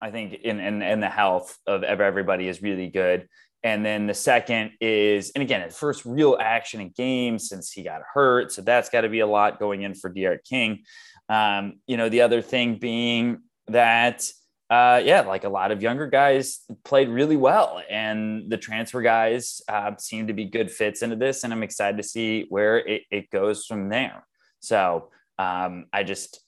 I 0.00 0.10
think 0.10 0.34
in, 0.34 0.58
in, 0.58 0.82
in 0.82 1.00
the 1.00 1.08
health 1.08 1.56
of 1.66 1.84
everybody 1.84 2.48
is 2.48 2.60
really 2.60 2.88
good. 2.88 3.28
And 3.62 3.86
then 3.86 4.08
the 4.08 4.14
second 4.14 4.72
is, 4.80 5.30
and 5.30 5.42
again, 5.42 5.62
his 5.62 5.76
first 5.76 6.04
real 6.04 6.36
action 6.40 6.80
in 6.80 6.90
game 6.90 7.38
since 7.38 7.70
he 7.70 7.84
got 7.84 8.02
hurt. 8.12 8.52
So 8.52 8.60
that's 8.60 8.88
got 8.88 9.02
to 9.02 9.08
be 9.08 9.20
a 9.20 9.26
lot 9.26 9.60
going 9.60 9.82
in 9.82 9.94
for 9.94 10.10
D'Eriq 10.10 10.44
King. 10.44 10.82
Um, 11.28 11.74
you 11.86 11.96
know, 11.96 12.08
the 12.08 12.22
other 12.22 12.42
thing 12.42 12.76
being 12.76 13.42
that 13.68 14.28
uh, 14.72 15.02
yeah, 15.04 15.20
like 15.20 15.44
a 15.44 15.48
lot 15.48 15.70
of 15.70 15.82
younger 15.82 16.06
guys 16.06 16.60
played 16.84 17.08
really 17.08 17.36
well, 17.36 17.82
and 17.90 18.50
the 18.50 18.56
transfer 18.56 19.02
guys 19.02 19.60
uh, 19.68 19.92
seem 19.98 20.28
to 20.28 20.32
be 20.32 20.46
good 20.46 20.70
fits 20.70 21.02
into 21.02 21.16
this, 21.16 21.44
and 21.44 21.52
I'm 21.52 21.62
excited 21.62 21.98
to 21.98 22.02
see 22.02 22.46
where 22.48 22.78
it, 22.78 23.02
it 23.10 23.30
goes 23.30 23.66
from 23.66 23.88
there. 23.90 24.26
So 24.60 25.10
um, 25.38 25.86
I 25.92 26.04
just 26.04 26.40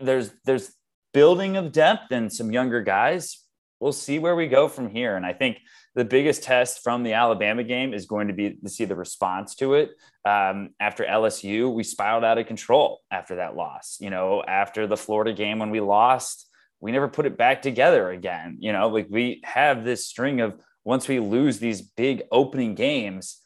there's 0.00 0.30
there's 0.44 0.72
building 1.14 1.56
of 1.56 1.72
depth 1.72 2.10
and 2.10 2.32
some 2.32 2.50
younger 2.50 2.82
guys 2.82 3.44
we'll 3.80 3.92
see 3.92 4.18
where 4.18 4.34
we 4.34 4.46
go 4.46 4.68
from 4.68 4.88
here. 4.88 5.16
And 5.16 5.24
I 5.24 5.32
think 5.32 5.58
the 5.94 6.04
biggest 6.04 6.42
test 6.42 6.82
from 6.82 7.02
the 7.02 7.12
Alabama 7.12 7.62
game 7.62 7.94
is 7.94 8.06
going 8.06 8.28
to 8.28 8.34
be 8.34 8.54
to 8.54 8.68
see 8.68 8.84
the 8.84 8.96
response 8.96 9.54
to 9.56 9.74
it. 9.74 9.90
Um, 10.24 10.70
after 10.80 11.04
LSU, 11.04 11.72
we 11.72 11.82
spiraled 11.84 12.24
out 12.24 12.38
of 12.38 12.46
control 12.46 13.00
after 13.10 13.36
that 13.36 13.56
loss. 13.56 13.98
You 14.00 14.10
know, 14.10 14.42
after 14.46 14.86
the 14.86 14.96
Florida 14.96 15.32
game 15.32 15.58
when 15.58 15.70
we 15.70 15.80
lost, 15.80 16.47
we 16.80 16.92
never 16.92 17.08
put 17.08 17.26
it 17.26 17.36
back 17.36 17.62
together 17.62 18.10
again. 18.10 18.58
You 18.60 18.72
know, 18.72 18.88
like 18.88 19.08
we 19.10 19.40
have 19.44 19.84
this 19.84 20.06
string 20.06 20.40
of 20.40 20.60
once 20.84 21.08
we 21.08 21.18
lose 21.18 21.58
these 21.58 21.82
big 21.82 22.22
opening 22.30 22.74
games, 22.74 23.40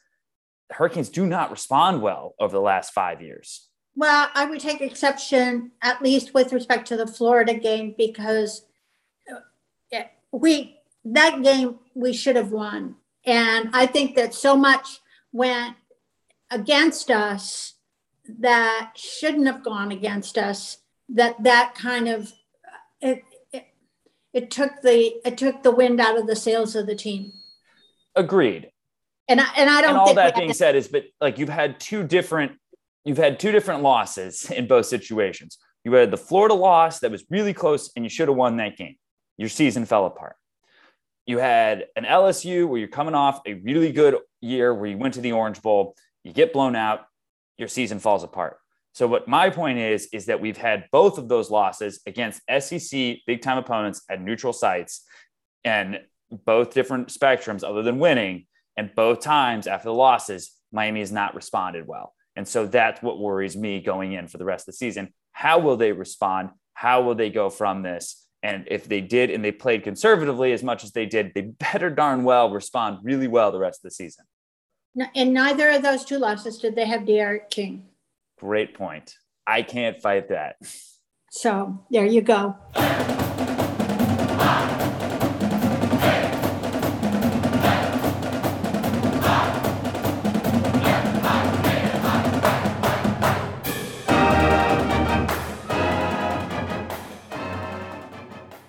Hurricanes 0.71 1.09
do 1.09 1.25
not 1.25 1.51
respond 1.51 2.01
well 2.01 2.35
over 2.39 2.51
the 2.51 2.61
last 2.61 2.93
five 2.93 3.21
years. 3.21 3.67
Well, 3.95 4.29
I 4.33 4.45
would 4.45 4.59
take 4.59 4.81
exception, 4.81 5.71
at 5.81 6.01
least 6.01 6.33
with 6.33 6.51
respect 6.51 6.87
to 6.87 6.97
the 6.97 7.05
Florida 7.05 7.53
game, 7.53 7.93
because 7.97 8.65
uh, 9.31 9.99
we 10.31 10.79
that 11.05 11.43
game 11.43 11.79
we 11.93 12.13
should 12.13 12.35
have 12.35 12.51
won, 12.51 12.95
and 13.25 13.69
I 13.73 13.85
think 13.85 14.15
that 14.15 14.33
so 14.33 14.55
much 14.55 14.99
went 15.31 15.75
against 16.49 17.11
us 17.11 17.73
that 18.39 18.93
shouldn't 18.95 19.47
have 19.47 19.63
gone 19.63 19.91
against 19.91 20.37
us. 20.37 20.77
That 21.09 21.43
that 21.43 21.75
kind 21.75 22.07
of 22.07 22.31
it, 23.03 23.23
it, 23.51 23.65
it 24.33 24.51
took 24.51 24.81
the 24.81 25.13
it 25.27 25.37
took 25.37 25.61
the 25.61 25.71
wind 25.71 25.99
out 25.99 26.17
of 26.17 26.25
the 26.25 26.35
sails 26.35 26.75
of 26.75 26.87
the 26.87 26.95
team. 26.95 27.33
Agreed. 28.15 28.69
And 29.27 29.39
I, 29.39 29.47
and 29.57 29.69
I 29.69 29.81
don't. 29.81 29.91
And 29.91 29.99
all 29.99 30.13
that 30.13 30.35
being 30.35 30.53
said 30.53 30.75
is, 30.75 30.87
but 30.87 31.05
like 31.21 31.37
you've 31.37 31.49
had 31.49 31.79
two 31.79 32.03
different 32.03 32.53
you've 33.05 33.17
had 33.17 33.39
two 33.39 33.51
different 33.51 33.83
losses 33.83 34.49
in 34.49 34.67
both 34.67 34.85
situations. 34.85 35.57
You 35.83 35.93
had 35.93 36.11
the 36.11 36.17
Florida 36.17 36.53
loss 36.53 36.99
that 36.99 37.11
was 37.11 37.25
really 37.29 37.53
close 37.53 37.91
and 37.95 38.05
you 38.05 38.09
should 38.09 38.29
have 38.29 38.37
won 38.37 38.57
that 38.57 38.77
game. 38.77 38.95
Your 39.37 39.49
season 39.49 39.85
fell 39.85 40.05
apart. 40.05 40.35
You 41.25 41.39
had 41.39 41.85
an 41.95 42.05
LSU 42.05 42.67
where 42.67 42.79
you're 42.79 42.87
coming 42.87 43.15
off 43.15 43.41
a 43.45 43.55
really 43.55 43.91
good 43.91 44.17
year 44.41 44.73
where 44.73 44.89
you 44.89 44.97
went 44.97 45.13
to 45.15 45.21
the 45.21 45.31
Orange 45.31 45.61
Bowl, 45.61 45.95
you 46.23 46.33
get 46.33 46.53
blown 46.53 46.75
out, 46.75 47.05
your 47.57 47.67
season 47.67 47.99
falls 47.99 48.23
apart. 48.23 48.57
So 48.93 49.07
what 49.07 49.27
my 49.27 49.49
point 49.49 49.79
is 49.79 50.07
is 50.13 50.27
that 50.27 50.39
we've 50.39 50.57
had 50.57 50.85
both 50.91 51.17
of 51.17 51.27
those 51.27 51.49
losses 51.49 51.99
against 52.05 52.41
SEC 52.59 53.17
big 53.25 53.41
time 53.41 53.57
opponents 53.57 54.03
at 54.09 54.21
neutral 54.21 54.53
sites 54.53 55.03
and 55.63 55.99
both 56.45 56.73
different 56.73 57.09
spectrums 57.09 57.63
other 57.63 57.81
than 57.81 57.99
winning 57.99 58.45
and 58.77 58.93
both 58.95 59.19
times 59.19 59.67
after 59.67 59.89
the 59.89 59.93
losses 59.93 60.51
Miami 60.71 60.99
has 60.99 61.11
not 61.11 61.35
responded 61.35 61.87
well. 61.87 62.13
And 62.35 62.47
so 62.47 62.65
that's 62.65 63.01
what 63.01 63.19
worries 63.19 63.55
me 63.55 63.79
going 63.79 64.13
in 64.13 64.27
for 64.27 64.37
the 64.37 64.45
rest 64.45 64.63
of 64.67 64.73
the 64.73 64.77
season. 64.77 65.13
How 65.31 65.59
will 65.59 65.77
they 65.77 65.91
respond? 65.91 66.49
How 66.73 67.01
will 67.01 67.15
they 67.15 67.29
go 67.29 67.49
from 67.49 67.83
this? 67.83 68.27
And 68.41 68.67
if 68.69 68.85
they 68.87 69.01
did 69.01 69.29
and 69.29 69.43
they 69.43 69.51
played 69.51 69.83
conservatively 69.83 70.51
as 70.51 70.63
much 70.63 70.83
as 70.83 70.91
they 70.91 71.05
did, 71.05 71.31
they 71.33 71.41
better 71.41 71.89
darn 71.89 72.23
well 72.23 72.51
respond 72.51 72.99
really 73.03 73.27
well 73.27 73.51
the 73.51 73.59
rest 73.59 73.79
of 73.79 73.83
the 73.83 73.91
season. 73.91 74.25
In 75.15 75.33
neither 75.33 75.69
of 75.69 75.81
those 75.81 76.05
two 76.05 76.17
losses 76.19 76.57
did 76.57 76.75
they 76.75 76.85
have 76.85 77.05
D'Eriq 77.05 77.49
King. 77.49 77.87
Great 78.43 78.73
point. 78.73 79.19
I 79.47 79.61
can't 79.61 80.01
fight 80.01 80.27
that. 80.27 80.57
So 81.31 81.79
there 81.89 82.05
you 82.05 82.21
go. 82.21 82.57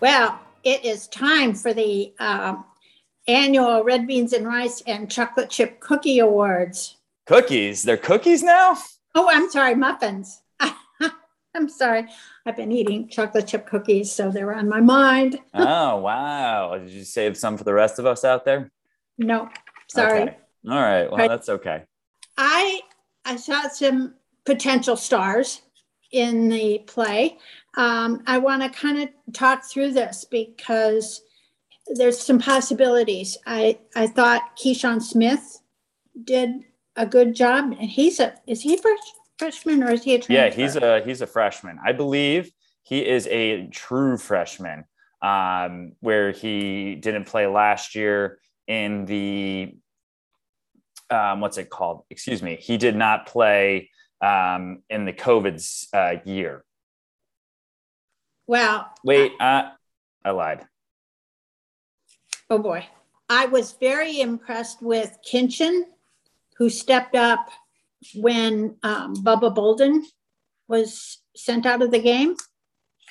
Well, 0.01 0.39
it 0.63 0.85
is 0.85 1.09
time 1.09 1.55
for 1.55 1.75
the 1.75 2.15
uh, 2.21 2.55
annual 3.27 3.83
Red 3.83 4.07
Beans 4.07 4.33
and 4.33 4.47
Rice 4.47 4.85
and 4.87 5.11
Chocolate 5.11 5.51
Chip 5.51 5.81
Cookie 5.81 6.21
Awards. 6.21 6.97
Cookies? 7.27 7.83
They're 7.83 7.97
cookies 7.97 8.45
now? 8.45 8.79
Oh, 9.15 9.29
I'm 9.31 9.51
sorry, 9.51 9.75
muffins. 9.75 10.43
I'm 11.55 11.69
sorry. 11.69 12.07
I've 12.47 12.57
been 12.57 12.73
eating 12.73 13.09
chocolate 13.09 13.47
chip 13.47 13.67
cookies, 13.67 14.11
so 14.11 14.31
they 14.31 14.43
were 14.45 14.55
on 14.55 14.69
my 14.69 14.81
mind. 14.81 15.39
oh, 15.55 15.99
wow. 15.99 16.77
Did 16.79 16.91
you 16.91 17.05
save 17.05 17.37
some 17.37 17.57
for 17.57 17.65
the 17.65 17.75
rest 17.75 17.99
of 17.99 18.07
us 18.07 18.25
out 18.25 18.45
there? 18.45 18.71
No, 19.19 19.49
sorry. 19.89 20.23
Okay. 20.23 20.37
All 20.69 20.81
right. 20.81 21.11
Well, 21.11 21.29
that's 21.29 21.49
okay. 21.49 21.85
I 22.37 22.81
I 23.25 23.37
saw 23.37 23.69
some 23.69 24.15
potential 24.45 24.97
stars 24.97 25.63
in 26.11 26.49
the 26.49 26.79
play. 26.87 27.39
Um, 27.77 28.23
I 28.27 28.39
want 28.39 28.63
to 28.63 28.69
kind 28.69 29.01
of 29.03 29.09
talk 29.33 29.65
through 29.65 29.93
this 29.93 30.25
because 30.25 31.23
there's 31.87 32.21
some 32.21 32.39
possibilities. 32.39 33.37
I, 33.47 33.79
I 33.95 34.07
thought 34.07 34.57
Keyshawn 34.57 35.03
Smith 35.03 35.61
did 36.23 36.65
a 36.97 37.07
good 37.07 37.35
job, 37.35 37.73
and 37.79 37.91
he's 37.91 38.21
a 38.21 38.35
is 38.47 38.63
he 38.63 38.75
a 38.75 38.79
fresh, 38.79 38.99
freshman 39.39 39.83
or 39.83 39.93
is 39.93 40.05
he 40.05 40.15
a 40.15 40.19
transfer? 40.19 40.33
Yeah, 40.33 40.51
he's 40.51 40.77
a 40.77 41.03
he's 41.05 41.21
a 41.21 41.27
freshman. 41.27 41.79
I 41.85 41.93
believe 41.93 42.51
he 42.83 43.07
is 43.07 43.27
a 43.29 43.67
true 43.69 44.17
freshman, 44.17 44.85
um, 45.23 45.93
where 46.01 46.33
he 46.33 46.95
didn't 46.95 47.25
play 47.25 47.47
last 47.47 47.95
year 47.95 48.39
in 48.67 49.05
the 49.07 49.75
um, 51.11 51.41
what's 51.41 51.59
it 51.59 51.71
called? 51.71 52.05
Excuse 52.11 52.43
me. 52.43 52.57
He 52.57 52.77
did 52.77 52.97
not 52.97 53.27
play 53.27 53.91
um, 54.21 54.83
in 54.89 55.05
the 55.05 55.13
COVID 55.13 55.87
uh, 55.93 56.21
year. 56.25 56.65
Well, 58.47 58.91
wait, 59.03 59.33
uh, 59.41 59.71
I 60.25 60.31
lied. 60.31 60.67
Oh 62.51 62.59
boy. 62.59 62.87
I 63.29 63.47
was 63.47 63.73
very 63.81 64.21
impressed 64.21 64.83
with 64.83 65.17
Kinchen, 65.27 65.85
who 66.57 66.71
stepped 66.71 67.15
up 67.15 67.49
when 68.15 68.77
um, 68.83 69.15
Bubba 69.17 69.55
Bolden 69.55 70.05
was 70.69 71.19
sent 71.37 71.67
out 71.67 71.83
of 71.83 71.91
the 71.91 71.99
game. 71.99 72.37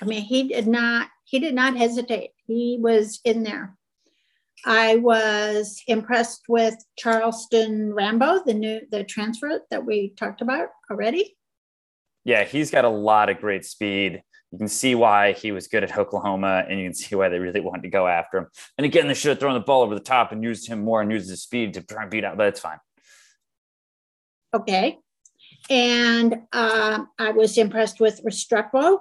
I 0.01 0.05
mean, 0.05 0.21
he 0.21 0.47
did 0.47 0.67
not 0.67 1.09
he 1.25 1.39
did 1.39 1.55
not 1.55 1.77
hesitate. 1.77 2.31
He 2.45 2.77
was 2.79 3.19
in 3.23 3.43
there. 3.43 3.75
I 4.65 4.97
was 4.97 5.81
impressed 5.87 6.43
with 6.47 6.75
Charleston 6.97 7.93
Rambo, 7.93 8.43
the 8.45 8.53
new 8.53 8.81
the 8.91 9.03
transfer 9.03 9.61
that 9.69 9.85
we 9.85 10.09
talked 10.17 10.41
about 10.41 10.69
already. 10.89 11.35
Yeah, 12.23 12.43
he's 12.43 12.71
got 12.71 12.85
a 12.85 12.89
lot 12.89 13.29
of 13.29 13.39
great 13.39 13.65
speed. 13.65 14.23
You 14.51 14.57
can 14.57 14.67
see 14.67 14.93
why 14.93 15.33
he 15.33 15.51
was 15.51 15.67
good 15.67 15.83
at 15.83 15.97
Oklahoma, 15.97 16.63
and 16.69 16.79
you 16.79 16.85
can 16.85 16.93
see 16.93 17.15
why 17.15 17.27
they 17.27 17.39
really 17.39 17.59
wanted 17.59 17.81
to 17.83 17.89
go 17.89 18.07
after 18.07 18.37
him. 18.37 18.47
And 18.77 18.85
again, 18.85 19.07
they 19.07 19.15
should 19.15 19.29
have 19.29 19.39
thrown 19.39 19.55
the 19.55 19.59
ball 19.59 19.81
over 19.81 19.95
the 19.95 19.99
top 19.99 20.31
and 20.31 20.43
used 20.43 20.67
him 20.67 20.83
more 20.83 21.01
and 21.01 21.11
used 21.11 21.29
his 21.29 21.41
speed 21.41 21.73
to 21.73 21.81
try 21.81 22.03
and 22.03 22.11
beat 22.11 22.23
out, 22.23 22.37
but 22.37 22.47
it's 22.47 22.59
fine. 22.59 22.77
Okay. 24.53 24.99
And 25.69 26.35
uh, 26.51 27.05
I 27.17 27.31
was 27.31 27.57
impressed 27.57 27.99
with 27.99 28.23
Restrepo. 28.23 28.99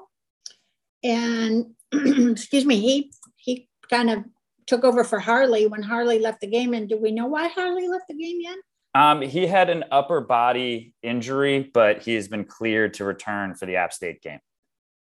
And 1.04 1.75
excuse 1.92 2.64
me, 2.64 2.80
he 2.80 3.12
he 3.37 3.68
kind 3.90 4.11
of 4.11 4.25
took 4.66 4.85
over 4.85 5.02
for 5.04 5.18
Harley 5.18 5.66
when 5.66 5.82
Harley 5.82 6.18
left 6.18 6.40
the 6.40 6.47
game. 6.47 6.73
And 6.75 6.88
do 6.88 6.97
we 6.97 7.11
know 7.11 7.26
why 7.26 7.49
Harley 7.49 7.88
left 7.88 8.04
the 8.09 8.14
game 8.14 8.38
yet? 8.40 8.59
Um, 8.94 9.23
he 9.23 9.47
had 9.47 9.71
an 9.71 9.85
upper 9.90 10.21
body 10.21 10.94
injury, 11.02 11.71
but 11.73 12.02
he 12.02 12.14
has 12.14 12.28
been 12.28 12.44
cleared 12.44 12.94
to 12.94 13.04
return 13.04 13.54
for 13.54 13.66
the 13.66 13.76
App 13.76 13.92
State 13.92 14.23
game. 14.23 14.40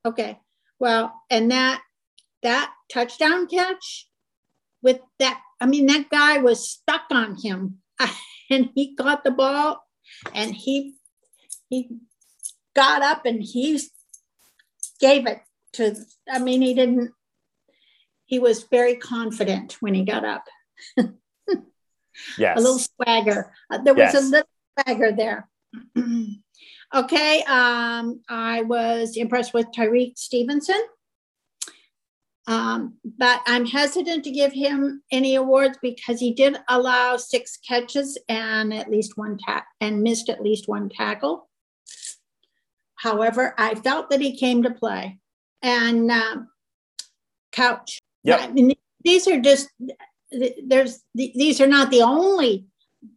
Okay. 0.05 0.39
Well, 0.79 1.13
and 1.29 1.51
that 1.51 1.81
that 2.41 2.73
touchdown 2.91 3.47
catch 3.47 4.07
with 4.81 4.99
that, 5.19 5.39
I 5.61 5.65
mean, 5.65 5.85
that 5.87 6.09
guy 6.09 6.39
was 6.39 6.69
stuck 6.69 7.03
on 7.11 7.37
him 7.41 7.79
and 8.49 8.69
he 8.75 8.95
got 8.95 9.23
the 9.23 9.31
ball 9.31 9.83
and 10.33 10.53
he 10.53 10.95
he 11.69 11.89
got 12.75 13.01
up 13.01 13.25
and 13.25 13.41
he 13.41 13.79
gave 14.99 15.27
it 15.27 15.39
to 15.73 15.95
I 16.31 16.39
mean, 16.39 16.61
he 16.61 16.73
didn't 16.73 17.11
he 18.25 18.39
was 18.39 18.63
very 18.63 18.95
confident 18.95 19.77
when 19.79 19.93
he 19.93 20.03
got 20.03 20.25
up. 20.25 20.45
yes. 22.37 22.57
A 22.57 22.61
little 22.61 22.79
swagger. 22.79 23.53
Uh, 23.69 23.79
there 23.79 23.93
was 23.93 24.13
yes. 24.13 24.15
a 24.15 24.25
little 24.25 24.49
swagger 24.79 25.11
there. 25.11 25.49
okay. 26.95 27.43
Um, 27.43 28.21
I 28.29 28.63
was 28.63 29.17
impressed 29.17 29.53
with 29.53 29.67
Tyrique 29.75 30.17
Stevenson. 30.17 30.81
Um, 32.45 32.95
but 33.17 33.41
I'm 33.47 33.65
hesitant 33.65 34.23
to 34.25 34.31
give 34.31 34.51
him 34.51 35.01
any 35.11 35.35
awards 35.35 35.77
because 35.81 36.19
he 36.19 36.33
did 36.33 36.57
allow 36.67 37.15
six 37.15 37.57
catches 37.65 38.17
and 38.27 38.73
at 38.73 38.91
least 38.91 39.13
one 39.17 39.37
tack 39.37 39.67
and 39.79 40.03
missed 40.03 40.29
at 40.29 40.43
least 40.43 40.67
one 40.67 40.89
tackle. 40.89 41.49
However, 42.95 43.53
I 43.57 43.75
felt 43.75 44.09
that 44.09 44.21
he 44.21 44.37
came 44.37 44.63
to 44.63 44.71
play. 44.71 45.19
And 45.61 46.11
um, 46.11 46.49
Couch, 47.51 47.99
yeah. 48.23 48.37
I 48.37 48.47
mean, 48.51 48.73
these 49.03 49.27
are 49.27 49.39
just 49.39 49.69
there's 50.65 51.01
these 51.13 51.61
are 51.61 51.67
not 51.67 51.91
the 51.91 52.01
only 52.01 52.65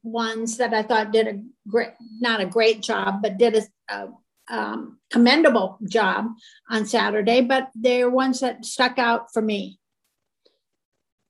ones 0.02 0.56
that 0.59 0.75
I 0.75 0.83
thought 0.83 1.12
did 1.12 1.26
a 1.26 1.40
great, 1.68 1.90
not 2.21 2.40
a 2.40 2.47
great 2.47 2.83
job, 2.83 3.23
but 3.23 3.38
did 3.38 3.56
a, 3.56 3.62
a 3.95 4.09
um, 4.49 4.99
commendable 5.11 5.79
job 5.88 6.26
on 6.71 6.87
Saturday. 6.87 7.41
But 7.41 7.71
they're 7.75 8.11
ones 8.11 8.41
that 8.41 8.65
stuck 8.65 8.99
out 8.99 9.33
for 9.33 9.43
me. 9.43 9.79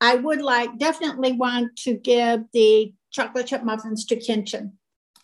I 0.01 0.17
would 0.17 0.43
like 0.43 0.79
definitely 0.79 1.33
want 1.33 1.77
to 1.79 1.95
give 1.95 2.45
the 2.53 2.93
chocolate 3.11 3.47
chip 3.47 3.65
muffins 3.65 4.05
to 4.07 4.17
Kinchin. 4.17 4.73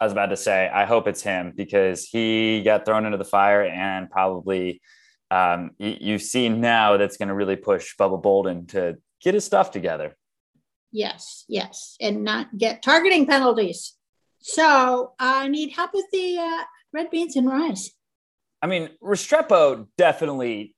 I 0.01 0.05
was 0.05 0.13
about 0.13 0.27
to 0.27 0.37
say, 0.37 0.69
I 0.69 0.85
hope 0.85 1.07
it's 1.07 1.23
him 1.23 1.53
because 1.55 2.05
he 2.05 2.63
got 2.65 2.85
thrown 2.85 3.05
into 3.05 3.19
the 3.19 3.25
fire 3.25 3.63
and 3.63 4.11
probably 4.11 4.81
um, 5.31 5.71
you, 5.79 5.97
you've 6.01 6.23
seen 6.23 6.61
now 6.61 6.97
that's 6.97 7.17
going 7.17 7.29
to 7.29 7.35
really 7.35 7.57
push 7.57 7.95
Bubba 7.97 8.21
Bolden 8.21 8.67
to 8.69 8.99
get 9.23 9.35
his 9.35 9.45
stuff 9.45 9.71
together. 9.71 10.17
Yes, 10.91 11.45
yes, 11.49 11.97
and 12.01 12.25
not 12.25 12.57
get 12.59 12.83
targeting 12.83 13.27
penalties. 13.27 13.95
So 14.41 15.13
I 15.19 15.49
need 15.49 15.71
help 15.71 15.95
with 15.95 16.07
the 16.13 16.39
uh, 16.39 16.65
red 16.93 17.11
beans 17.11 17.37
and 17.37 17.49
rice. 17.49 17.93
I 18.61 18.67
mean, 18.67 18.91
Restrepo 19.03 19.89
definitely 19.99 20.75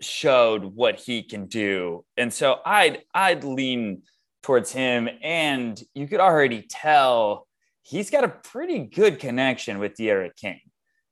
showed 0.00 0.64
what 0.64 0.96
he 0.96 1.22
can 1.22 1.46
do, 1.46 2.04
and 2.16 2.32
so 2.32 2.58
I'd 2.64 3.02
I'd 3.14 3.44
lean 3.44 4.02
towards 4.42 4.72
him. 4.72 5.08
And 5.22 5.80
you 5.94 6.06
could 6.08 6.20
already 6.20 6.66
tell 6.68 7.46
he's 7.82 8.10
got 8.10 8.24
a 8.24 8.28
pretty 8.28 8.80
good 8.80 9.18
connection 9.18 9.78
with 9.78 9.94
D'Eriq 9.94 10.36
King. 10.36 10.60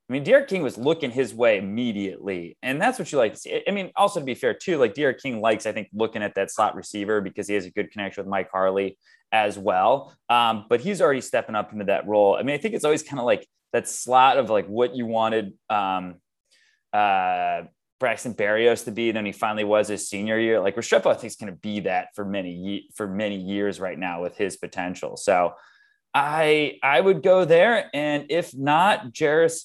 I 0.09 0.13
mean, 0.13 0.23
D'Eriq 0.23 0.47
King 0.47 0.63
was 0.63 0.77
looking 0.77 1.11
his 1.11 1.33
way 1.33 1.57
immediately, 1.57 2.57
and 2.61 2.81
that's 2.81 2.97
what 2.99 3.11
you 3.11 3.17
like 3.17 3.33
to 3.33 3.39
see. 3.39 3.61
I 3.67 3.71
mean, 3.71 3.91
also 3.95 4.19
to 4.19 4.25
be 4.25 4.35
fair 4.35 4.53
too, 4.53 4.77
like 4.77 4.93
D'Eriq 4.93 5.21
King 5.21 5.41
likes, 5.41 5.65
I 5.65 5.71
think, 5.71 5.89
looking 5.93 6.23
at 6.23 6.35
that 6.35 6.51
slot 6.51 6.75
receiver 6.75 7.21
because 7.21 7.47
he 7.47 7.55
has 7.55 7.65
a 7.65 7.71
good 7.71 7.91
connection 7.91 8.23
with 8.23 8.29
Mike 8.29 8.49
Harley 8.51 8.97
as 9.31 9.57
well. 9.57 10.15
Um, 10.29 10.65
but 10.69 10.79
he's 10.79 11.01
already 11.01 11.21
stepping 11.21 11.55
up 11.55 11.73
into 11.73 11.85
that 11.85 12.07
role. 12.07 12.35
I 12.35 12.43
mean, 12.43 12.55
I 12.55 12.57
think 12.57 12.73
it's 12.73 12.85
always 12.85 13.03
kind 13.03 13.19
of 13.19 13.25
like 13.25 13.47
that 13.73 13.87
slot 13.87 14.37
of 14.37 14.49
like 14.49 14.67
what 14.67 14.95
you 14.95 15.05
wanted 15.05 15.53
um, 15.69 16.15
uh, 16.93 17.63
Braxton 17.99 18.33
Berrios 18.35 18.85
to 18.85 18.91
be 18.91 19.11
than 19.11 19.25
he 19.25 19.31
finally 19.31 19.63
was 19.63 19.87
his 19.87 20.07
senior 20.07 20.39
year. 20.39 20.59
Like 20.59 20.75
Restrepo, 20.75 21.07
I 21.07 21.15
think 21.15 21.37
going 21.39 21.51
to 21.51 21.59
be 21.59 21.81
that 21.81 22.09
for 22.15 22.25
many 22.25 22.87
for 22.95 23.07
many 23.07 23.37
years 23.37 23.79
right 23.79 23.97
now 23.97 24.21
with 24.21 24.37
his 24.37 24.57
potential. 24.57 25.17
So 25.17 25.53
I 26.13 26.79
I 26.83 27.01
would 27.01 27.23
go 27.23 27.45
there, 27.45 27.89
and 27.93 28.25
if 28.29 28.55
not, 28.55 29.07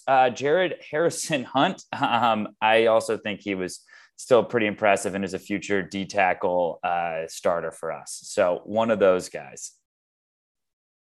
uh, 0.06 0.30
Jared 0.30 0.74
Harrison 0.90 1.44
Hunt. 1.54 1.82
Um, 1.92 2.48
I 2.60 2.86
also 2.86 3.16
think 3.16 3.40
he 3.40 3.54
was 3.54 3.80
still 4.16 4.44
pretty 4.44 4.66
impressive 4.66 5.14
and 5.14 5.24
is 5.24 5.34
a 5.34 5.38
future 5.38 5.82
D 5.82 6.04
tackle 6.04 6.78
uh, 6.82 7.22
starter 7.26 7.70
for 7.70 7.92
us. 7.92 8.20
So 8.24 8.62
one 8.64 8.90
of 8.90 8.98
those 8.98 9.28
guys. 9.28 9.72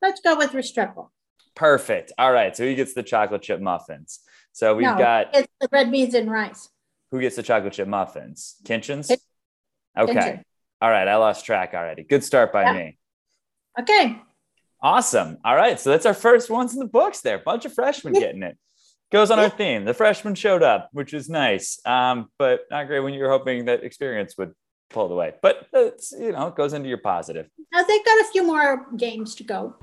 Let's 0.01 0.21
go 0.21 0.37
with 0.37 0.53
Restrepo. 0.53 1.09
Perfect. 1.59 2.13
All 2.19 2.33
right. 2.33 2.57
So 2.57 2.65
he 2.65 2.77
gets 2.77 2.95
the 2.95 3.03
chocolate 3.03 3.43
chip 3.43 3.61
muffins. 3.61 4.21
So 4.53 4.77
we've 4.77 4.87
no, 4.87 4.97
got 4.97 5.35
it's 5.35 5.49
the 5.61 5.69
red 5.73 5.91
beans 5.91 6.15
and 6.15 6.31
rice. 6.31 6.69
Who 7.11 7.21
gets 7.21 7.35
the 7.35 7.43
chocolate 7.43 7.73
chip 7.73 7.89
muffins? 7.89 8.55
Kinchens? 8.63 9.11
Okay. 9.99 10.41
All 10.81 10.89
right. 10.89 11.09
I 11.09 11.17
lost 11.17 11.45
track 11.45 11.75
already. 11.75 12.05
Good 12.05 12.23
start 12.23 12.53
by 12.53 12.63
yeah. 12.63 12.73
me. 12.75 12.99
Okay. 13.81 14.23
Awesome. 14.81 15.39
All 15.45 15.57
right. 15.57 15.81
So 15.81 15.91
that's 15.91 16.07
our 16.07 16.15
first 16.15 16.49
ones 16.49 16.75
in 16.75 16.79
the 16.79 16.87
books 16.87 17.23
there. 17.23 17.41
Bunch 17.41 17.65
of 17.65 17.75
freshmen 17.75 18.13
getting 18.13 18.45
it. 18.45 18.57
Goes 19.11 19.33
on 19.33 19.41
our 19.41 19.49
theme. 19.49 19.85
The 19.85 19.95
freshmen 19.95 20.37
showed 20.37 20.63
up, 20.63 20.91
which 20.93 21.13
is 21.13 21.29
nice. 21.29 21.81
Um, 21.85 22.29
but 22.39 22.61
not 22.71 22.87
great 22.87 23.01
when 23.01 23.15
you 23.15 23.25
were 23.25 23.31
hoping 23.31 23.65
that 23.65 23.83
experience 23.83 24.39
would 24.39 24.53
pull 24.91 25.07
it 25.07 25.13
away. 25.13 25.33
But 25.43 25.67
it's, 25.73 26.13
you 26.13 26.31
know, 26.31 26.47
it 26.47 26.55
goes 26.55 26.73
into 26.73 26.89
your 26.89 26.99
positive. 26.99 27.49
Now 27.73 27.83
they've 27.83 28.05
got 28.05 28.21
a 28.21 28.25
few 28.31 28.47
more 28.47 28.87
games 28.97 29.35
to 29.35 29.43
go. 29.43 29.75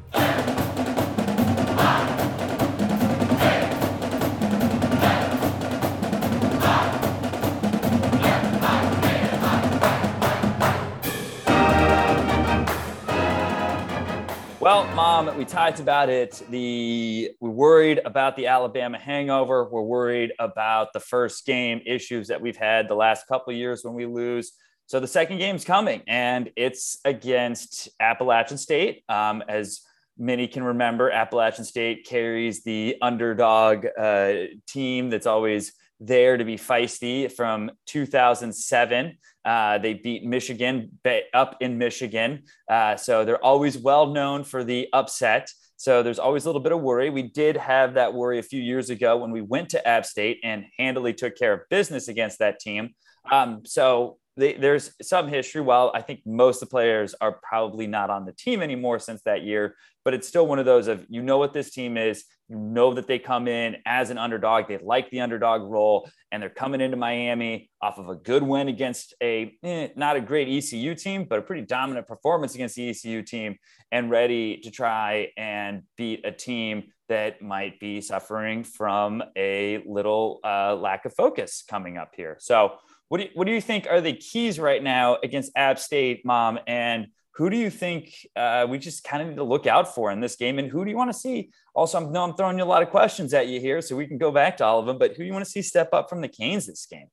Well, 14.76 14.94
mom, 14.94 15.38
we 15.38 15.46
talked 15.46 15.80
about 15.80 16.10
it. 16.10 16.44
The 16.50 17.32
we're 17.40 17.50
worried 17.50 18.02
about 18.04 18.36
the 18.36 18.48
Alabama 18.48 19.00
hangover. 19.00 19.70
We're 19.70 19.82
worried 19.82 20.34
about 20.38 20.92
the 20.92 21.00
first 21.00 21.46
game 21.46 21.80
issues 21.86 22.28
that 22.28 22.42
we've 22.42 22.58
had 22.58 22.90
the 22.90 22.94
last 22.94 23.26
couple 23.26 23.54
years 23.54 23.86
when 23.86 23.94
we 23.94 24.06
lose. 24.06 24.52
So 24.88 25.00
the 25.00 25.08
second 25.08 25.38
game's 25.38 25.64
coming, 25.64 26.02
and 26.10 26.52
it's 26.58 26.98
against 27.06 27.88
Appalachian 28.02 28.58
State. 28.58 29.06
Um, 29.08 29.46
as 29.48 29.80
many 30.18 30.46
can 30.46 30.62
remember, 30.62 31.10
Appalachian 31.10 31.64
State 31.64 32.06
carries 32.06 32.66
the 32.66 32.98
underdog 33.02 33.86
uh, 33.98 34.34
team 34.68 35.10
that's 35.10 35.26
always 35.26 35.72
there 36.02 36.36
to 36.36 36.44
be 36.44 36.58
feisty 36.58 37.32
from 37.32 37.72
2007. 37.86 39.18
Uh, 39.46 39.78
they 39.78 39.94
beat 39.94 40.26
Michigan 40.26 40.98
up 41.34 41.58
in 41.62 41.78
Michigan. 41.78 42.44
Uh, 42.70 42.96
so 42.96 43.24
they're 43.24 43.44
always 43.44 43.78
well 43.78 44.08
known 44.08 44.44
for 44.44 44.64
the 44.64 44.88
upset. 44.92 45.50
So 45.78 46.02
there's 46.02 46.20
always 46.20 46.46
a 46.46 46.48
little 46.50 46.62
bit 46.62 46.72
of 46.72 46.82
worry. 46.82 47.10
We 47.10 47.24
did 47.24 47.58
have 47.58 47.94
that 47.94 48.14
worry 48.14 48.40
a 48.40 48.44
few 48.44 48.62
years 48.62 48.90
ago 48.90 49.18
when 49.18 49.32
we 49.32 49.42
went 49.42 49.70
to 49.70 49.88
App 49.88 50.06
State 50.06 50.40
and 50.44 50.66
handily 50.80 51.14
took 51.14 51.38
care 51.38 51.54
of 51.54 51.62
business 51.70 52.08
against 52.08 52.40
that 52.40 52.60
team. 52.60 52.96
Um, 53.32 53.62
so 53.66 54.18
they, 54.38 54.54
there's 54.54 54.92
some 55.02 55.28
history. 55.28 55.62
While 55.62 55.92
I 55.94 56.02
think 56.02 56.22
most 56.26 56.62
of 56.62 56.70
the 56.70 56.72
players 56.72 57.14
are 57.22 57.40
probably 57.48 57.88
not 57.88 58.10
on 58.10 58.26
the 58.26 58.34
team 58.34 58.62
anymore 58.62 59.00
since 59.00 59.22
that 59.24 59.44
year, 59.44 59.76
but 60.06 60.14
it's 60.14 60.28
still 60.28 60.46
one 60.48 60.60
of 60.60 60.66
those 60.66 60.88
of 60.88 61.06
you 61.10 61.22
know 61.22 61.40
what 61.40 61.52
this 61.52 61.72
team 61.72 61.98
is. 61.98 62.24
You 62.48 62.58
know 62.58 62.94
that 62.94 63.08
they 63.08 63.18
come 63.18 63.48
in 63.48 63.78
as 63.88 64.12
an 64.12 64.20
underdog. 64.20 64.68
They 64.68 64.78
like 64.78 65.10
the 65.10 65.22
underdog 65.22 65.64
role, 65.64 66.08
and 66.32 66.42
they're 66.42 66.50
coming 66.50 66.80
into 66.80 66.96
Miami 66.96 67.72
off 67.82 67.98
of 67.98 68.08
a 68.08 68.16
good 68.16 68.44
win 68.44 68.70
against 68.70 69.16
a 69.22 69.58
eh, 69.64 69.90
not 69.96 70.16
a 70.16 70.22
great 70.22 70.48
ECU 70.48 70.94
team, 70.94 71.26
but 71.28 71.40
a 71.40 71.42
pretty 71.42 71.64
dominant 71.64 72.08
performance 72.08 72.54
against 72.54 72.76
the 72.76 72.88
ECU 72.88 73.24
team, 73.24 73.58
and 73.92 74.12
ready 74.12 74.58
to 74.58 74.70
try 74.70 75.30
and 75.36 75.82
beat 75.98 76.24
a 76.24 76.32
team 76.32 76.84
that 77.10 77.42
might 77.42 77.80
be 77.80 78.00
suffering 78.00 78.64
from 78.64 79.24
a 79.36 79.84
little 79.86 80.40
uh, 80.44 80.76
lack 80.76 81.06
of 81.06 81.14
focus 81.16 81.64
coming 81.68 81.98
up 81.98 82.12
here. 82.16 82.38
So 82.40 82.74
what 83.10 83.20
do 83.20 83.24
you, 83.26 83.30
what 83.34 83.46
do 83.46 83.54
you 83.54 83.62
think 83.62 83.88
are 83.90 84.02
the 84.02 84.14
keys 84.14 84.60
right 84.60 84.82
now 84.82 85.18
against 85.24 85.52
App 85.56 85.78
State, 85.78 86.26
Mom? 86.26 86.60
And 86.68 87.08
who 87.36 87.50
do 87.50 87.58
you 87.58 87.70
think 87.70 88.28
uh, 88.38 88.66
we 88.70 88.78
just 88.78 89.04
kind 89.04 89.22
of 89.22 89.28
need 89.28 89.36
to 89.36 89.44
look 89.44 89.68
out 89.68 89.94
for 89.94 90.10
in 90.10 90.22
this 90.22 90.38
game? 90.38 90.58
And 90.58 90.70
who 90.70 90.86
do 90.86 90.90
you 90.90 90.96
want 90.96 91.12
to 91.12 91.18
see? 91.18 91.50
Also, 91.74 92.00
I 92.00 92.10
know 92.10 92.24
I'm 92.24 92.34
throwing 92.34 92.58
you 92.58 92.64
a 92.64 92.66
lot 92.66 92.82
of 92.82 92.90
questions 92.90 93.34
at 93.34 93.48
you 93.48 93.60
here, 93.60 93.82
so 93.82 93.96
we 93.96 94.08
can 94.08 94.18
go 94.18 94.32
back 94.32 94.56
to 94.58 94.66
all 94.66 94.80
of 94.80 94.86
them. 94.86 94.98
But 94.98 95.12
who 95.12 95.18
do 95.18 95.26
you 95.26 95.34
want 95.34 95.44
to 95.44 95.52
see 95.52 95.62
step 95.62 95.90
up 95.92 96.10
from 96.10 96.22
the 96.22 96.30
Canes 96.30 96.66
this 96.66 96.86
game? 96.86 97.08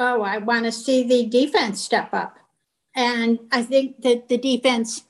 Oh, 0.00 0.22
I 0.22 0.38
want 0.38 0.64
to 0.64 0.72
see 0.72 1.04
the 1.04 1.26
defense 1.26 1.80
step 1.80 2.12
up, 2.12 2.36
and 2.96 3.38
I 3.52 3.62
think 3.62 4.02
that 4.02 4.28
the 4.28 4.38
defense. 4.38 5.04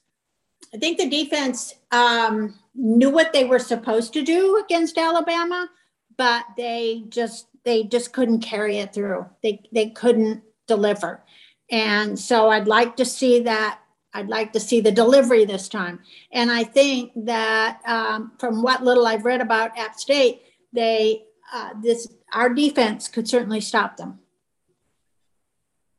I 0.75 0.77
think 0.77 0.99
the 0.99 1.09
defense 1.09 1.75
um, 1.91 2.59
knew 2.75 3.09
what 3.09 3.33
they 3.33 3.47
were 3.47 3.59
supposed 3.59 4.13
to 4.13 4.23
do 4.23 4.63
against 4.63 4.99
Alabama, 4.99 5.71
but 6.19 6.45
they 6.59 7.05
just 7.09 7.47
they 7.65 7.85
just 7.85 8.13
couldn't 8.13 8.41
carry 8.41 8.79
it 8.79 8.93
through. 8.93 9.25
They 9.43 9.63
they 9.73 9.89
couldn't 9.89 10.43
deliver. 10.67 11.25
And 11.71 12.19
so 12.19 12.49
I'd 12.51 12.67
like 12.67 12.97
to 12.97 13.05
see 13.05 13.41
that. 13.41 13.81
I'd 14.15 14.29
like 14.29 14.53
to 14.55 14.61
see 14.61 14.81
the 14.81 14.91
delivery 14.91 15.45
this 15.45 15.69
time. 15.69 16.01
And 16.33 16.51
I 16.51 16.65
think 16.65 17.13
that 17.17 17.81
um, 17.87 18.33
from 18.39 18.63
what 18.63 18.83
little 18.83 19.07
I've 19.07 19.25
read 19.25 19.41
about 19.41 19.77
App 19.79 20.01
State, 20.01 20.43
they 20.73 21.25
uh, 21.53 21.71
this 21.83 22.09
our 22.33 22.53
defense 22.53 23.09
could 23.09 23.29
certainly 23.29 23.61
stop 23.61 23.97
them. 23.97 24.21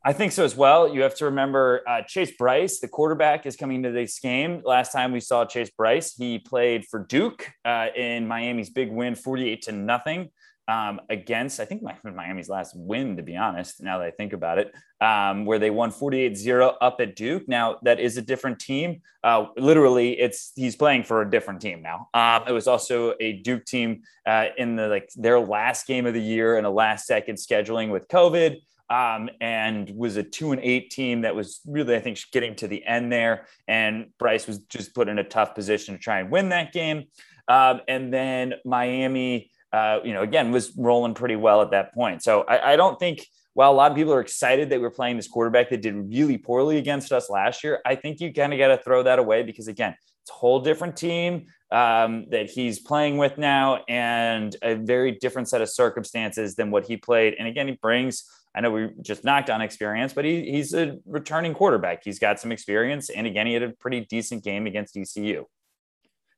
I 0.02 0.12
think 0.12 0.32
so 0.32 0.44
as 0.44 0.56
well. 0.56 0.92
You 0.92 1.02
have 1.02 1.14
to 1.16 1.26
remember 1.26 1.82
uh, 1.86 2.02
Chase 2.02 2.32
Brice, 2.32 2.80
the 2.80 2.88
quarterback, 2.88 3.46
is 3.46 3.54
coming 3.54 3.82
to 3.82 3.90
this 3.90 4.18
game. 4.18 4.62
Last 4.64 4.92
time 4.92 5.12
we 5.12 5.20
saw 5.20 5.44
Chase 5.44 5.70
Brice, 5.76 6.14
he 6.14 6.38
played 6.38 6.86
for 6.86 7.04
Duke 7.06 7.50
uh, 7.64 7.88
in 7.94 8.26
Miami's 8.26 8.70
big 8.70 8.90
win, 8.90 9.14
forty-eight 9.14 9.62
to 9.62 9.72
nothing 9.72 10.30
um, 10.68 11.00
against, 11.10 11.60
I 11.60 11.64
think, 11.64 11.82
Miami's 11.82 12.48
last 12.48 12.74
win, 12.76 13.16
to 13.18 13.22
be 13.22 13.36
honest, 13.36 13.82
now 13.82 13.98
that 13.98 14.06
I 14.06 14.10
think 14.10 14.32
about 14.32 14.58
it, 14.58 14.72
um, 15.00 15.44
where 15.44 15.58
they 15.58 15.70
won 15.70 15.90
48 15.90 16.36
0 16.36 16.76
up 16.80 17.00
at 17.00 17.16
Duke. 17.16 17.48
Now, 17.48 17.78
that 17.82 18.00
is 18.00 18.16
a 18.16 18.22
different 18.22 18.58
team. 18.58 19.00
Uh, 19.24 19.46
literally, 19.56 20.18
it's 20.18 20.52
he's 20.54 20.76
playing 20.76 21.04
for 21.04 21.22
a 21.22 21.30
different 21.30 21.60
team 21.60 21.82
now. 21.82 22.08
Um, 22.14 22.44
it 22.46 22.52
was 22.52 22.66
also 22.66 23.14
a 23.20 23.34
Duke 23.34 23.64
team 23.64 24.02
uh, 24.26 24.46
in 24.56 24.76
the 24.76 24.88
like 24.88 25.10
their 25.16 25.40
last 25.40 25.86
game 25.86 26.06
of 26.06 26.14
the 26.14 26.22
year 26.22 26.56
and 26.56 26.66
a 26.66 26.70
last 26.70 27.06
second 27.06 27.36
scheduling 27.36 27.90
with 27.90 28.08
COVID. 28.08 28.58
Um, 28.88 29.30
and 29.40 29.88
was 29.90 30.16
a 30.16 30.22
two 30.24 30.50
and 30.50 30.60
eight 30.64 30.90
team 30.90 31.20
that 31.20 31.36
was 31.36 31.60
really, 31.64 31.94
I 31.94 32.00
think, 32.00 32.18
getting 32.32 32.56
to 32.56 32.66
the 32.66 32.84
end 32.84 33.12
there. 33.12 33.46
And 33.68 34.06
Brice 34.18 34.48
was 34.48 34.58
just 34.64 34.96
put 34.96 35.08
in 35.08 35.20
a 35.20 35.22
tough 35.22 35.54
position 35.54 35.94
to 35.94 36.00
try 36.00 36.18
and 36.18 36.28
win 36.28 36.48
that 36.48 36.72
game. 36.72 37.04
Um, 37.46 37.82
and 37.86 38.12
then 38.12 38.54
Miami 38.64 39.52
uh, 39.72 40.00
you 40.02 40.12
know, 40.12 40.22
again, 40.22 40.50
was 40.50 40.76
rolling 40.76 41.14
pretty 41.14 41.36
well 41.36 41.62
at 41.62 41.70
that 41.70 41.94
point. 41.94 42.22
So 42.22 42.42
I, 42.42 42.72
I 42.72 42.76
don't 42.76 42.98
think 42.98 43.26
while 43.54 43.72
a 43.72 43.74
lot 43.74 43.90
of 43.90 43.96
people 43.96 44.12
are 44.12 44.20
excited 44.20 44.70
that 44.70 44.80
we're 44.80 44.90
playing 44.90 45.16
this 45.16 45.28
quarterback 45.28 45.70
that 45.70 45.82
did 45.82 45.94
really 45.94 46.38
poorly 46.38 46.78
against 46.78 47.12
us 47.12 47.28
last 47.28 47.64
year, 47.64 47.80
I 47.84 47.94
think 47.94 48.20
you 48.20 48.32
kind 48.32 48.52
of 48.52 48.58
got 48.58 48.68
to 48.68 48.78
throw 48.78 49.02
that 49.02 49.18
away 49.18 49.42
because 49.42 49.68
again, 49.68 49.94
it's 50.22 50.30
a 50.30 50.34
whole 50.34 50.60
different 50.60 50.96
team. 50.96 51.46
um, 51.72 52.26
that 52.30 52.50
he's 52.50 52.80
playing 52.80 53.16
with 53.16 53.38
now 53.38 53.84
and 53.88 54.56
a 54.62 54.74
very 54.74 55.12
different 55.12 55.48
set 55.48 55.60
of 55.60 55.68
circumstances 55.68 56.56
than 56.56 56.70
what 56.70 56.86
he 56.86 56.96
played. 56.96 57.36
And 57.38 57.46
again, 57.46 57.68
he 57.68 57.78
brings, 57.80 58.24
I 58.54 58.60
know 58.60 58.72
we 58.72 58.90
just 59.02 59.24
knocked 59.24 59.50
on 59.50 59.60
experience, 59.60 60.12
but 60.12 60.24
he, 60.24 60.50
he's 60.50 60.74
a 60.74 60.98
returning 61.06 61.54
quarterback. 61.54 62.02
He's 62.04 62.18
got 62.18 62.40
some 62.40 62.50
experience. 62.50 63.08
And 63.08 63.26
again, 63.26 63.46
he 63.46 63.54
had 63.54 63.62
a 63.62 63.70
pretty 63.70 64.00
decent 64.00 64.42
game 64.42 64.66
against 64.66 64.96
ECU. 64.96 65.46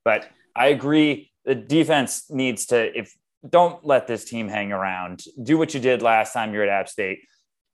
But 0.05 0.29
I 0.55 0.67
agree, 0.69 1.31
the 1.45 1.55
defense 1.55 2.25
needs 2.29 2.67
to, 2.67 2.99
if 2.99 3.15
don't 3.49 3.85
let 3.85 4.07
this 4.07 4.25
team 4.25 4.49
hang 4.49 4.73
around, 4.73 5.25
do 5.43 5.59
what 5.59 5.75
you 5.75 5.81
did 5.81 6.03
last 6.03 6.33
time 6.33 6.55
you're 6.55 6.63
at 6.63 6.69
App 6.69 6.89
State, 6.89 7.21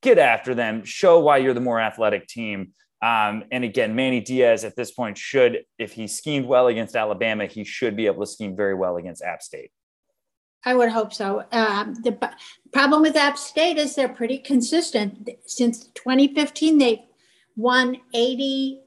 get 0.02 0.18
after 0.18 0.54
them, 0.54 0.84
show 0.84 1.20
why 1.20 1.38
you're 1.38 1.54
the 1.54 1.60
more 1.60 1.80
athletic 1.80 2.26
team. 2.26 2.72
Um, 3.02 3.44
and 3.52 3.64
again, 3.64 3.94
Manny 3.94 4.20
Diaz 4.20 4.64
at 4.64 4.76
this 4.76 4.90
point 4.90 5.18
should, 5.18 5.64
if 5.78 5.92
he 5.92 6.08
schemed 6.08 6.46
well 6.46 6.66
against 6.66 6.96
Alabama, 6.96 7.46
he 7.46 7.64
should 7.64 7.96
be 7.96 8.06
able 8.06 8.24
to 8.24 8.30
scheme 8.30 8.56
very 8.56 8.74
well 8.74 8.96
against 8.96 9.22
App 9.22 9.42
State. 9.42 9.70
I 10.64 10.74
would 10.74 10.90
hope 10.90 11.12
so. 11.12 11.44
Um, 11.52 11.94
the 12.02 12.18
problem 12.72 13.02
with 13.02 13.16
App 13.16 13.38
State 13.38 13.78
is 13.78 13.94
they're 13.94 14.08
pretty 14.08 14.38
consistent. 14.38 15.30
Since 15.46 15.86
2015, 15.94 16.78
they've 16.78 16.98
won 17.56 17.98
80, 18.12 18.80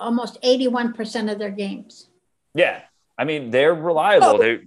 almost 0.00 0.40
81% 0.42 1.30
of 1.30 1.38
their 1.38 1.50
games. 1.50 2.08
Yeah. 2.54 2.80
I 3.18 3.24
mean, 3.24 3.50
they're 3.50 3.74
reliable. 3.74 4.28
Oh. 4.28 4.38
They 4.38 4.60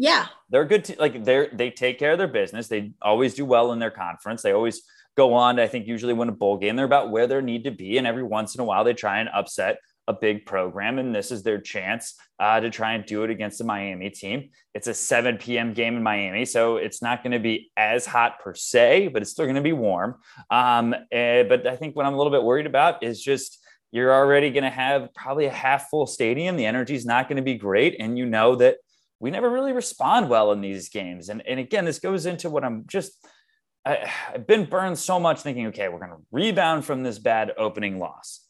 yeah. 0.00 0.28
They're 0.48 0.64
good. 0.64 0.84
To, 0.84 0.96
like 0.98 1.24
they're, 1.24 1.50
they 1.52 1.70
take 1.70 1.98
care 1.98 2.12
of 2.12 2.18
their 2.18 2.26
business. 2.26 2.68
They 2.68 2.92
always 3.02 3.34
do 3.34 3.44
well 3.44 3.72
in 3.72 3.78
their 3.78 3.90
conference. 3.90 4.40
They 4.40 4.52
always 4.52 4.80
go 5.14 5.34
on 5.34 5.56
to, 5.56 5.62
I 5.62 5.68
think, 5.68 5.86
usually 5.86 6.14
win 6.14 6.30
a 6.30 6.32
bowl 6.32 6.56
game. 6.56 6.74
They're 6.74 6.86
about 6.86 7.10
where 7.10 7.26
they 7.26 7.38
need 7.42 7.64
to 7.64 7.70
be. 7.70 7.98
And 7.98 8.06
every 8.06 8.22
once 8.22 8.54
in 8.54 8.62
a 8.62 8.64
while, 8.64 8.82
they 8.82 8.94
try 8.94 9.20
and 9.20 9.28
upset 9.28 9.76
a 10.08 10.14
big 10.14 10.46
program. 10.46 10.98
And 10.98 11.14
this 11.14 11.30
is 11.30 11.42
their 11.42 11.60
chance 11.60 12.14
uh, 12.38 12.60
to 12.60 12.70
try 12.70 12.94
and 12.94 13.04
do 13.04 13.24
it 13.24 13.30
against 13.30 13.58
the 13.58 13.64
Miami 13.64 14.08
team. 14.08 14.48
It's 14.72 14.86
a 14.86 14.94
7 14.94 15.36
p.m. 15.36 15.74
game 15.74 15.98
in 15.98 16.02
Miami. 16.02 16.46
So 16.46 16.78
it's 16.78 17.02
not 17.02 17.22
going 17.22 17.32
to 17.32 17.38
be 17.38 17.70
as 17.76 18.06
hot 18.06 18.40
per 18.40 18.54
se, 18.54 19.08
but 19.08 19.20
it's 19.20 19.30
still 19.30 19.44
going 19.44 19.56
to 19.56 19.60
be 19.60 19.74
warm. 19.74 20.14
Um, 20.50 20.94
uh, 20.94 21.42
but 21.42 21.66
I 21.66 21.76
think 21.76 21.94
what 21.94 22.06
I'm 22.06 22.14
a 22.14 22.16
little 22.16 22.32
bit 22.32 22.42
worried 22.42 22.66
about 22.66 23.02
is 23.02 23.22
just 23.22 23.58
you're 23.92 24.14
already 24.14 24.48
going 24.48 24.64
to 24.64 24.70
have 24.70 25.12
probably 25.12 25.44
a 25.44 25.50
half 25.50 25.90
full 25.90 26.06
stadium. 26.06 26.56
The 26.56 26.64
energy 26.64 26.94
is 26.94 27.04
not 27.04 27.28
going 27.28 27.36
to 27.36 27.42
be 27.42 27.56
great. 27.56 27.96
And 28.00 28.16
you 28.16 28.24
know 28.24 28.56
that 28.56 28.78
we 29.20 29.30
never 29.30 29.48
really 29.50 29.72
respond 29.72 30.28
well 30.28 30.50
in 30.52 30.60
these 30.60 30.88
games. 30.88 31.28
And, 31.28 31.46
and 31.46 31.60
again, 31.60 31.84
this 31.84 31.98
goes 31.98 32.26
into 32.26 32.50
what 32.50 32.64
I'm 32.64 32.84
just 32.86 33.12
I, 33.84 34.10
have 34.32 34.46
been 34.46 34.64
burned 34.64 34.98
so 34.98 35.18
much 35.18 35.40
thinking, 35.40 35.68
okay, 35.68 35.88
we're 35.88 35.98
going 35.98 36.10
to 36.10 36.24
rebound 36.32 36.84
from 36.84 37.02
this 37.02 37.18
bad 37.18 37.52
opening 37.56 37.98
loss, 37.98 38.46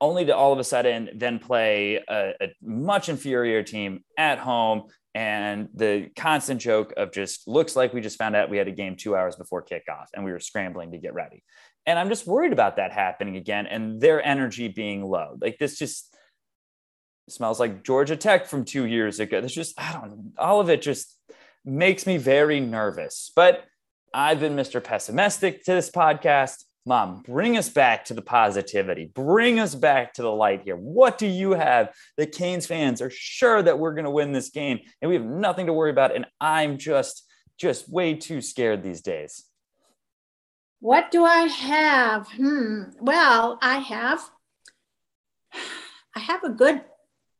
only 0.00 0.24
to 0.26 0.36
all 0.36 0.52
of 0.52 0.58
a 0.58 0.64
sudden 0.64 1.10
then 1.14 1.38
play 1.38 2.00
a, 2.08 2.32
a 2.40 2.48
much 2.62 3.08
inferior 3.08 3.62
team 3.62 4.04
at 4.16 4.38
home. 4.38 4.84
And 5.16 5.68
the 5.74 6.10
constant 6.16 6.60
joke 6.60 6.92
of 6.96 7.12
just 7.12 7.46
looks 7.46 7.76
like 7.76 7.92
we 7.92 8.00
just 8.00 8.18
found 8.18 8.34
out 8.34 8.50
we 8.50 8.56
had 8.56 8.66
a 8.66 8.72
game 8.72 8.96
two 8.96 9.14
hours 9.14 9.36
before 9.36 9.64
kickoff 9.64 10.06
and 10.12 10.24
we 10.24 10.32
were 10.32 10.40
scrambling 10.40 10.90
to 10.92 10.98
get 10.98 11.14
ready. 11.14 11.44
And 11.86 11.98
I'm 11.98 12.08
just 12.08 12.26
worried 12.26 12.52
about 12.52 12.76
that 12.76 12.92
happening 12.92 13.36
again 13.36 13.66
and 13.66 14.00
their 14.00 14.24
energy 14.24 14.68
being 14.68 15.04
low. 15.04 15.36
Like 15.40 15.58
this 15.58 15.78
just 15.78 16.13
smells 17.28 17.60
like 17.60 17.82
Georgia 17.82 18.16
Tech 18.16 18.46
from 18.46 18.64
two 18.64 18.84
years 18.84 19.20
ago. 19.20 19.40
There's 19.40 19.54
just, 19.54 19.78
I 19.80 19.92
don't 19.92 20.32
all 20.38 20.60
of 20.60 20.68
it 20.68 20.82
just 20.82 21.18
makes 21.64 22.06
me 22.06 22.16
very 22.18 22.60
nervous. 22.60 23.32
But 23.34 23.64
I've 24.12 24.40
been 24.40 24.56
Mr. 24.56 24.82
Pessimistic 24.82 25.64
to 25.64 25.72
this 25.72 25.90
podcast. 25.90 26.64
Mom, 26.86 27.22
bring 27.26 27.56
us 27.56 27.70
back 27.70 28.04
to 28.04 28.14
the 28.14 28.22
positivity. 28.22 29.10
Bring 29.14 29.58
us 29.58 29.74
back 29.74 30.12
to 30.14 30.22
the 30.22 30.30
light 30.30 30.62
here. 30.64 30.76
What 30.76 31.16
do 31.16 31.26
you 31.26 31.52
have 31.52 31.94
that 32.18 32.32
Canes 32.32 32.66
fans 32.66 33.00
are 33.00 33.10
sure 33.10 33.62
that 33.62 33.78
we're 33.78 33.94
going 33.94 34.04
to 34.04 34.10
win 34.10 34.32
this 34.32 34.50
game 34.50 34.80
and 35.00 35.08
we 35.08 35.16
have 35.16 35.24
nothing 35.24 35.66
to 35.66 35.72
worry 35.72 35.90
about? 35.90 36.14
And 36.14 36.26
I'm 36.40 36.76
just, 36.76 37.24
just 37.58 37.88
way 37.88 38.14
too 38.14 38.42
scared 38.42 38.82
these 38.82 39.00
days. 39.00 39.44
What 40.80 41.10
do 41.10 41.24
I 41.24 41.44
have? 41.44 42.28
Hmm. 42.28 42.82
Well, 43.00 43.58
I 43.62 43.78
have, 43.78 44.20
I 46.14 46.20
have 46.20 46.44
a 46.44 46.50
good, 46.50 46.82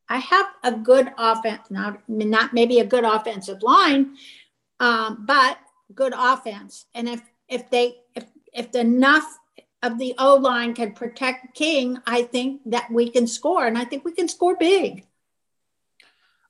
I 0.08 0.18
have 0.18 0.46
a 0.62 0.72
good 0.72 1.12
offense. 1.16 1.70
Now, 1.70 1.98
not 2.08 2.52
maybe 2.52 2.80
a 2.80 2.84
good 2.84 3.04
offensive 3.04 3.62
line, 3.62 4.16
um, 4.80 5.24
but 5.26 5.58
good 5.94 6.12
offense. 6.16 6.86
And 6.94 7.08
if 7.08 7.22
if 7.48 7.70
they 7.70 7.96
if 8.14 8.24
if 8.52 8.74
enough 8.74 9.38
of 9.82 9.98
the 9.98 10.14
O 10.18 10.36
line 10.36 10.74
can 10.74 10.92
protect 10.92 11.54
King, 11.54 11.98
I 12.06 12.22
think 12.22 12.62
that 12.66 12.90
we 12.90 13.10
can 13.10 13.26
score, 13.26 13.66
and 13.66 13.78
I 13.78 13.84
think 13.84 14.04
we 14.04 14.12
can 14.12 14.28
score 14.28 14.56
big. 14.56 15.06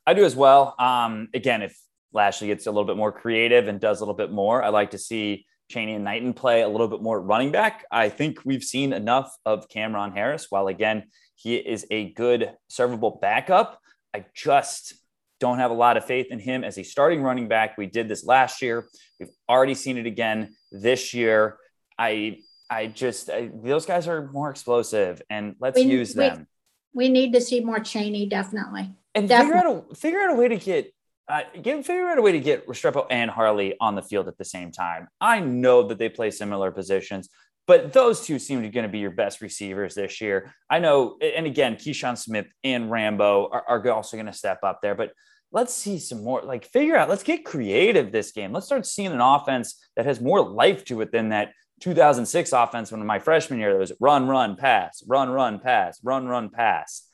I 0.06 0.14
do 0.14 0.24
as 0.24 0.36
well. 0.36 0.74
Um, 0.78 1.28
again, 1.34 1.62
if 1.62 1.78
Lashlee 2.12 2.48
gets 2.48 2.66
a 2.66 2.70
little 2.70 2.84
bit 2.84 2.96
more 2.96 3.10
creative 3.10 3.68
and 3.68 3.80
does 3.80 4.00
a 4.00 4.02
little 4.04 4.14
bit 4.14 4.30
more, 4.30 4.62
I 4.62 4.68
like 4.68 4.90
to 4.90 4.98
see 4.98 5.46
Chaney 5.70 5.94
and 5.94 6.04
Knighton 6.04 6.34
play 6.34 6.62
a 6.62 6.68
little 6.68 6.88
bit 6.88 7.02
more 7.02 7.20
running 7.20 7.50
back. 7.50 7.84
I 7.90 8.08
think 8.08 8.40
we've 8.44 8.62
seen 8.62 8.92
enough 8.92 9.34
of 9.46 9.68
Cameron 9.68 10.12
Harris. 10.12 10.46
While 10.50 10.68
again, 10.68 11.04
he 11.34 11.56
is 11.56 11.86
a 11.90 12.12
good 12.12 12.52
servable 12.70 13.20
backup. 13.20 13.80
I 14.14 14.24
just 14.34 14.94
don't 15.40 15.58
have 15.58 15.70
a 15.70 15.74
lot 15.74 15.96
of 15.96 16.04
faith 16.04 16.28
in 16.30 16.38
him 16.38 16.64
as 16.64 16.78
a 16.78 16.82
starting 16.82 17.22
running 17.22 17.48
back. 17.48 17.76
We 17.76 17.86
did 17.86 18.08
this 18.08 18.24
last 18.24 18.62
year. 18.62 18.86
We've 19.18 19.30
already 19.48 19.74
seen 19.74 19.98
it 19.98 20.06
again 20.06 20.54
this 20.70 21.12
year. 21.12 21.58
I 21.98 22.38
I 22.70 22.86
just 22.86 23.30
I, 23.30 23.50
those 23.52 23.86
guys 23.86 24.08
are 24.08 24.30
more 24.32 24.50
explosive, 24.50 25.22
and 25.28 25.54
let's 25.60 25.76
we, 25.76 25.82
use 25.82 26.14
them. 26.14 26.46
We, 26.92 27.06
we, 27.06 27.12
need 27.12 27.32
to 27.34 27.40
see 27.40 27.60
more 27.60 27.80
Chaney 27.80 28.26
definitely. 28.26 28.90
And 29.14 29.28
definitely. 29.28 29.60
figure 29.60 29.68
out 29.68 29.86
a 29.90 29.94
figure 29.94 30.20
out 30.20 30.30
a 30.30 30.34
way 30.34 30.48
to 30.48 30.56
get 30.56 30.94
uh, 31.28 31.42
get 31.60 31.84
figure 31.84 32.06
out 32.08 32.18
a 32.18 32.22
way 32.22 32.32
to 32.32 32.40
get 32.40 32.66
Restrepo 32.66 33.06
and 33.10 33.30
Harley 33.30 33.74
on 33.80 33.94
the 33.94 34.02
field 34.02 34.28
at 34.28 34.38
the 34.38 34.44
same 34.44 34.72
time. 34.72 35.08
I 35.20 35.40
know 35.40 35.82
that 35.88 35.98
they 35.98 36.08
play 36.08 36.30
similar 36.30 36.70
positions, 36.70 37.28
but 37.66 37.92
those 37.92 38.26
two 38.26 38.38
seem 38.38 38.60
to 38.60 38.68
be 38.68 38.72
going 38.72 38.86
to 38.86 38.92
be 38.92 38.98
your 38.98 39.10
best 39.10 39.40
receivers 39.40 39.94
this 39.94 40.20
year. 40.20 40.54
I 40.68 40.80
know, 40.80 41.16
and 41.20 41.46
again, 41.46 41.76
Keyshawn 41.76 42.18
Smith 42.18 42.46
and 42.62 42.90
Rambo 42.90 43.48
are, 43.50 43.64
are 43.68 43.90
also 43.90 44.16
going 44.16 44.26
to 44.26 44.32
step 44.32 44.58
up 44.62 44.80
there, 44.82 44.94
but 44.94 45.12
let's 45.50 45.72
see 45.72 45.98
some 45.98 46.22
more 46.22 46.42
like 46.42 46.66
figure 46.66 46.96
out 46.96 47.08
let's 47.08 47.22
get 47.22 47.44
creative 47.44 48.12
this 48.12 48.32
game. 48.32 48.52
Let's 48.52 48.66
start 48.66 48.84
seeing 48.84 49.12
an 49.12 49.20
offense 49.20 49.80
that 49.96 50.04
has 50.04 50.20
more 50.20 50.46
life 50.46 50.84
to 50.86 51.00
it 51.00 51.12
than 51.12 51.30
that 51.30 51.52
2006 51.80 52.52
offense 52.52 52.92
when 52.92 53.04
my 53.06 53.18
freshman 53.18 53.60
year 53.60 53.70
there 53.70 53.78
was 53.78 53.92
run 54.00 54.26
run 54.28 54.56
pass 54.56 55.02
run 55.06 55.30
run 55.30 55.60
pass 55.60 55.98
run 56.02 56.26
run 56.26 56.50
pass. 56.50 57.08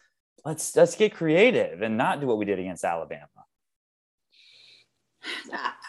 Let's 0.45 0.75
let's 0.75 0.97
get 0.97 1.15
creative 1.15 1.83
and 1.83 1.97
not 1.97 2.21
do 2.21 2.27
what 2.27 2.39
we 2.39 2.47
did 2.47 2.59
against 2.59 2.85
alabama. 2.85 3.27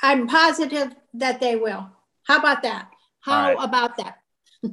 I'm 0.03 0.27
positive 0.27 0.93
that 1.15 1.39
they 1.39 1.55
will. 1.55 1.89
How 2.23 2.37
about 2.37 2.63
that? 2.63 2.89
How 3.21 3.53
right. 3.53 3.57
about 3.59 3.97
that 3.97 4.20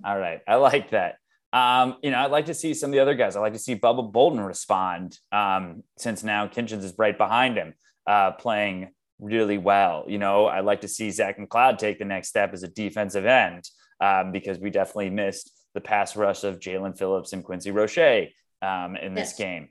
all 0.05 0.19
right 0.19 0.41
i 0.47 0.57
like 0.57 0.91
that 0.91 1.17
um, 1.53 1.97
you 2.03 2.11
know, 2.11 2.19
I'd 2.19 2.31
like 2.31 2.47
to 2.47 2.55
see 2.55 2.75
some 2.75 2.91
of 2.91 2.93
the 2.93 3.01
other 3.01 3.15
guys. 3.15 3.35
I'd 3.35 3.41
like 3.41 3.55
to 3.55 3.59
see 3.59 3.75
Bubba 3.75 4.13
Bolden 4.13 4.41
respond 4.41 5.19
um, 5.33 5.83
since 5.97 6.23
now 6.23 6.47
Kinchens 6.47 6.85
is 6.85 6.95
right 6.99 7.17
behind 7.17 7.57
him, 7.57 7.75
uh, 8.07 8.33
playing 8.33 8.91
really 9.19 9.57
well. 9.57 10.05
You 10.07 10.19
know, 10.19 10.47
I'd 10.47 10.65
like 10.65 10.83
to 10.83 10.89
see 10.89 11.11
Zach 11.11 11.39
McCloud 11.39 11.79
take 11.79 11.99
the 11.99 12.05
next 12.05 12.29
step 12.29 12.53
as 12.53 12.63
a 12.63 12.69
defensive 12.69 13.25
end 13.25 13.65
um, 14.01 14.31
because 14.31 14.59
we 14.59 14.71
definitely 14.71 15.11
missed 15.11 15.51
the 15.75 15.81
pass 15.81 16.17
rush 16.17 16.45
of 16.45 16.61
Jaelan 16.61 16.99
Phillips 16.99 17.33
and 17.33 17.43
Quincy 17.43 17.71
Roche 17.71 18.29
um, 18.61 18.97
in 18.97 19.15
this 19.15 19.31
yes. 19.31 19.39
game. 19.39 19.69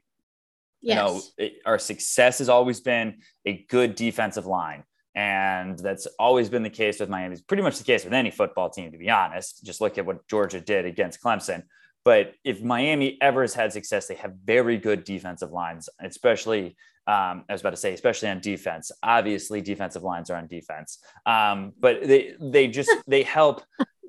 Yes. 0.81 0.95
You 0.95 0.95
know, 0.95 1.21
it, 1.37 1.53
our 1.65 1.79
success 1.79 2.39
has 2.39 2.49
always 2.49 2.81
been 2.81 3.19
a 3.45 3.65
good 3.69 3.95
defensive 3.95 4.47
line. 4.47 4.83
And 5.17 5.79
that's 5.79 6.05
always 6.19 6.47
been 6.47 6.61
the 6.61 6.69
case 6.69 6.99
with 6.99 7.09
Miami. 7.09 7.33
It's 7.33 7.41
pretty 7.41 7.63
much 7.63 7.79
the 7.79 7.83
case 7.83 8.03
with 8.03 8.13
any 8.13 8.29
football 8.29 8.69
team, 8.69 8.91
to 8.91 8.99
be 8.99 9.09
honest. 9.09 9.65
Just 9.65 9.81
look 9.81 9.97
at 9.97 10.05
what 10.05 10.27
Georgia 10.27 10.61
did 10.61 10.85
against 10.85 11.23
Clemson. 11.23 11.63
But 12.05 12.35
if 12.43 12.61
Miami 12.61 13.17
ever 13.19 13.41
has 13.41 13.55
had 13.55 13.73
success, 13.73 14.05
they 14.05 14.13
have 14.13 14.35
very 14.45 14.77
good 14.77 15.03
defensive 15.03 15.51
lines, 15.51 15.89
especially, 15.99 16.77
um, 17.07 17.45
I 17.49 17.53
was 17.53 17.61
about 17.61 17.71
to 17.71 17.77
say, 17.77 17.95
especially 17.95 18.29
on 18.29 18.41
defense. 18.41 18.91
Obviously, 19.01 19.59
defensive 19.59 20.03
lines 20.03 20.29
are 20.29 20.37
on 20.37 20.45
defense. 20.45 20.99
Um, 21.25 21.73
but 21.79 22.03
they, 22.03 22.35
they 22.39 22.67
just, 22.67 22.91
they 23.07 23.23
help 23.23 23.63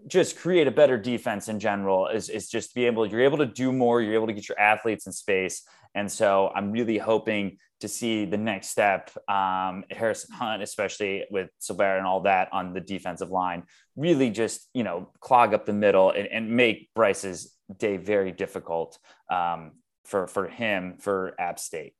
just 0.08 0.38
create 0.38 0.66
a 0.66 0.70
better 0.70 0.98
defense 0.98 1.48
in 1.48 1.58
general 1.58 2.08
is, 2.08 2.28
is 2.28 2.50
just 2.50 2.74
be 2.74 2.84
able, 2.84 3.06
you're 3.06 3.22
able 3.22 3.38
to 3.38 3.46
do 3.46 3.72
more, 3.72 4.02
you're 4.02 4.14
able 4.14 4.26
to 4.26 4.34
get 4.34 4.46
your 4.46 4.60
athletes 4.60 5.06
in 5.06 5.12
space. 5.12 5.62
And 5.94 6.12
so 6.12 6.52
I'm 6.54 6.70
really 6.70 6.98
hoping 6.98 7.56
to 7.80 7.88
see 7.88 8.24
the 8.24 8.36
next 8.36 8.68
step. 8.68 9.10
Um, 9.28 9.84
Harrison 9.90 10.34
Hunt, 10.34 10.62
especially 10.62 11.24
with 11.30 11.50
Silvera 11.60 11.98
and 11.98 12.06
all 12.06 12.20
that 12.20 12.48
on 12.52 12.72
the 12.72 12.80
defensive 12.80 13.30
line, 13.30 13.64
really 13.96 14.30
just 14.30 14.68
you 14.74 14.84
know 14.84 15.10
clog 15.20 15.54
up 15.54 15.66
the 15.66 15.72
middle 15.72 16.10
and, 16.10 16.26
and 16.28 16.50
make 16.50 16.90
Brice's 16.94 17.54
day 17.76 17.96
very 17.96 18.32
difficult 18.32 18.98
um, 19.30 19.72
for 20.04 20.26
for 20.26 20.48
him 20.48 20.96
for 20.98 21.34
App 21.38 21.58
State. 21.58 21.94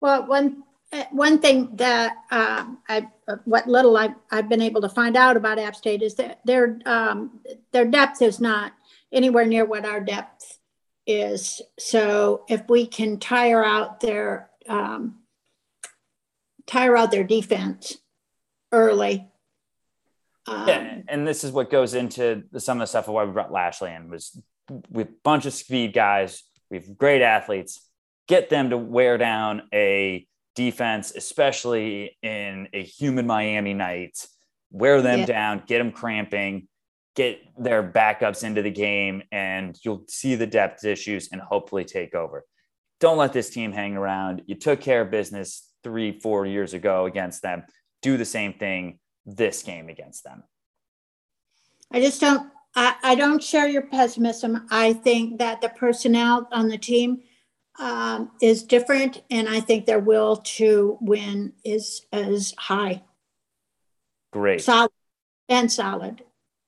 Well, 0.00 0.26
one 0.26 0.64
one 1.12 1.38
thing 1.38 1.76
that 1.76 2.14
uh, 2.30 2.66
I 2.88 3.08
what 3.44 3.68
little 3.68 3.96
I've, 3.96 4.14
I've 4.30 4.48
been 4.48 4.62
able 4.62 4.80
to 4.80 4.88
find 4.88 5.16
out 5.16 5.36
about 5.36 5.58
App 5.58 5.76
State 5.76 6.02
is 6.02 6.14
that 6.16 6.40
their 6.44 6.80
um, 6.86 7.40
their 7.72 7.84
depth 7.84 8.22
is 8.22 8.40
not 8.40 8.72
anywhere 9.12 9.46
near 9.46 9.64
what 9.64 9.84
our 9.84 10.00
depth 10.00 10.58
is. 11.06 11.60
So 11.78 12.44
if 12.48 12.68
we 12.68 12.86
can 12.86 13.18
tire 13.18 13.64
out 13.64 14.00
their 14.00 14.49
um, 14.70 15.16
tire 16.66 16.96
out 16.96 17.10
their 17.10 17.24
defense 17.24 17.98
early. 18.72 19.26
Um, 20.46 20.68
yeah, 20.68 20.98
and 21.08 21.26
this 21.26 21.44
is 21.44 21.52
what 21.52 21.70
goes 21.70 21.92
into 21.94 22.44
the, 22.50 22.60
some 22.60 22.78
of 22.78 22.80
the 22.80 22.86
stuff 22.86 23.08
of 23.08 23.14
why 23.14 23.24
we 23.24 23.32
brought 23.32 23.52
Lashlee 23.52 23.94
in 23.94 24.08
was 24.08 24.40
with 24.88 25.08
a 25.08 25.12
bunch 25.22 25.44
of 25.44 25.52
speed 25.52 25.92
guys. 25.92 26.42
We 26.70 26.78
have 26.78 26.96
great 26.96 27.20
athletes. 27.20 27.86
Get 28.28 28.48
them 28.48 28.70
to 28.70 28.78
wear 28.78 29.18
down 29.18 29.62
a 29.74 30.26
defense, 30.54 31.12
especially 31.14 32.16
in 32.22 32.68
a 32.72 32.82
humid 32.82 33.26
Miami 33.26 33.74
night. 33.74 34.24
Wear 34.70 35.02
them 35.02 35.20
yeah. 35.20 35.26
down, 35.26 35.62
get 35.66 35.78
them 35.78 35.90
cramping, 35.90 36.68
get 37.16 37.40
their 37.58 37.82
backups 37.82 38.44
into 38.44 38.62
the 38.62 38.70
game, 38.70 39.24
and 39.32 39.76
you'll 39.84 40.04
see 40.08 40.36
the 40.36 40.46
depth 40.46 40.84
issues 40.84 41.28
and 41.32 41.40
hopefully 41.40 41.84
take 41.84 42.14
over. 42.14 42.44
Don't 43.00 43.16
let 43.16 43.32
this 43.32 43.50
team 43.50 43.72
hang 43.72 43.96
around. 43.96 44.42
You 44.46 44.54
took 44.54 44.80
care 44.80 45.00
of 45.00 45.10
business 45.10 45.68
three, 45.82 46.20
four 46.20 46.46
years 46.46 46.74
ago 46.74 47.06
against 47.06 47.42
them. 47.42 47.64
Do 48.02 48.16
the 48.16 48.24
same 48.24 48.54
thing 48.54 48.98
this 49.26 49.62
game 49.62 49.88
against 49.88 50.24
them. 50.24 50.44
I 51.92 52.00
just 52.00 52.20
don't. 52.20 52.50
I, 52.76 52.94
I 53.02 53.14
don't 53.16 53.42
share 53.42 53.66
your 53.66 53.82
pessimism. 53.82 54.66
I 54.70 54.92
think 54.92 55.38
that 55.38 55.60
the 55.60 55.70
personnel 55.70 56.46
on 56.52 56.68
the 56.68 56.78
team 56.78 57.22
um, 57.80 58.30
is 58.40 58.62
different, 58.62 59.22
and 59.30 59.48
I 59.48 59.60
think 59.60 59.86
their 59.86 59.98
will 59.98 60.36
to 60.36 60.96
win 61.00 61.54
is 61.64 62.06
as 62.12 62.54
high. 62.56 63.02
Great. 64.32 64.62
Solid 64.62 64.92
and 65.48 65.72
solid. 65.72 66.22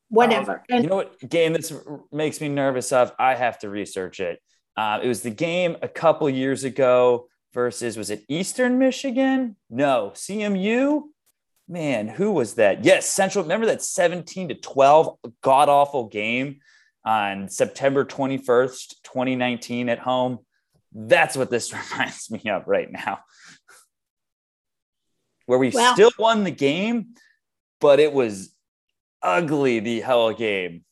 Whatever. 0.09 0.65
Um, 0.73 0.83
you 0.83 0.89
know 0.89 0.97
what 0.97 1.29
game 1.29 1.53
this 1.53 1.73
makes 2.11 2.41
me 2.41 2.49
nervous 2.49 2.93
of? 2.93 3.13
I 3.19 3.35
have 3.35 3.59
to 3.61 3.71
research 3.71 4.21
it. 4.21 4.41
Uh, 4.77 5.01
it 5.03 5.09
was 5.09 5.23
the 5.23 5.31
game 5.31 5.77
a 5.83 5.89
couple 5.89 6.29
years 6.31 6.65
ago 6.65 7.29
versus 7.53 7.97
was 7.97 8.11
it 8.11 8.25
Eastern 8.29 8.79
Michigan? 8.79 9.57
No, 9.69 10.13
CMU. 10.15 11.03
Man, 11.69 12.09
who 12.09 12.33
was 12.33 12.55
that? 12.55 12.85
Yes, 12.85 13.07
Central. 13.07 13.45
Remember 13.45 13.67
that 13.67 13.83
17 13.83 14.49
to 14.49 14.55
12 14.55 15.17
god 15.43 15.69
awful 15.69 16.09
game 16.09 16.61
on 17.05 17.49
September 17.49 18.05
21st, 18.05 18.95
2019 19.05 19.89
at 19.89 19.99
home. 19.99 20.39
That's 20.93 21.37
what 21.37 21.51
this 21.51 21.73
reminds 21.93 22.31
me 22.31 22.43
of 22.51 22.67
right 22.67 22.91
now. 22.91 23.21
Where 25.47 25.59
we 25.59 25.71
still 25.71 26.13
won 26.19 26.45
the 26.45 26.51
game, 26.51 27.15
but 27.81 28.01
it 28.01 28.13
was 28.13 28.55
ugly 29.23 29.81
the 29.81 30.01
hell 30.01 30.33
game. 30.33 30.85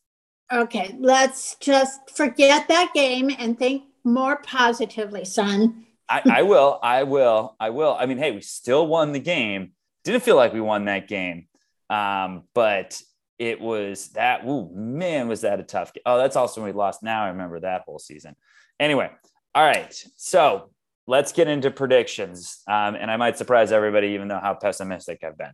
Okay, 0.52 0.96
let's 0.98 1.54
just 1.56 2.10
forget 2.10 2.66
that 2.68 2.92
game 2.92 3.30
and 3.38 3.56
think 3.58 3.84
more 4.02 4.36
positively, 4.36 5.24
son. 5.24 5.86
I, 6.08 6.22
I 6.28 6.42
will. 6.42 6.80
I 6.82 7.04
will. 7.04 7.54
I 7.60 7.70
will. 7.70 7.96
I 7.98 8.06
mean, 8.06 8.18
hey, 8.18 8.32
we 8.32 8.40
still 8.40 8.86
won 8.86 9.12
the 9.12 9.20
game. 9.20 9.72
Didn't 10.02 10.24
feel 10.24 10.34
like 10.34 10.52
we 10.52 10.60
won 10.60 10.86
that 10.86 11.06
game, 11.06 11.46
um, 11.88 12.44
but 12.52 13.00
it 13.38 13.60
was 13.60 14.08
that. 14.08 14.44
Ooh, 14.44 14.68
man, 14.74 15.28
was 15.28 15.42
that 15.42 15.60
a 15.60 15.62
tough 15.62 15.92
game? 15.92 16.02
Oh, 16.04 16.18
that's 16.18 16.34
also 16.34 16.60
when 16.60 16.72
we 16.72 16.76
lost. 16.76 17.02
Now 17.02 17.24
I 17.24 17.28
remember 17.28 17.60
that 17.60 17.82
whole 17.86 18.00
season. 18.00 18.34
Anyway, 18.80 19.08
all 19.54 19.64
right. 19.64 19.94
So 20.16 20.70
let's 21.06 21.30
get 21.30 21.46
into 21.46 21.70
predictions, 21.70 22.62
um, 22.66 22.96
and 22.96 23.08
I 23.08 23.16
might 23.16 23.38
surprise 23.38 23.70
everybody, 23.70 24.08
even 24.08 24.26
though 24.26 24.40
how 24.40 24.54
pessimistic 24.54 25.22
I've 25.22 25.38
been. 25.38 25.52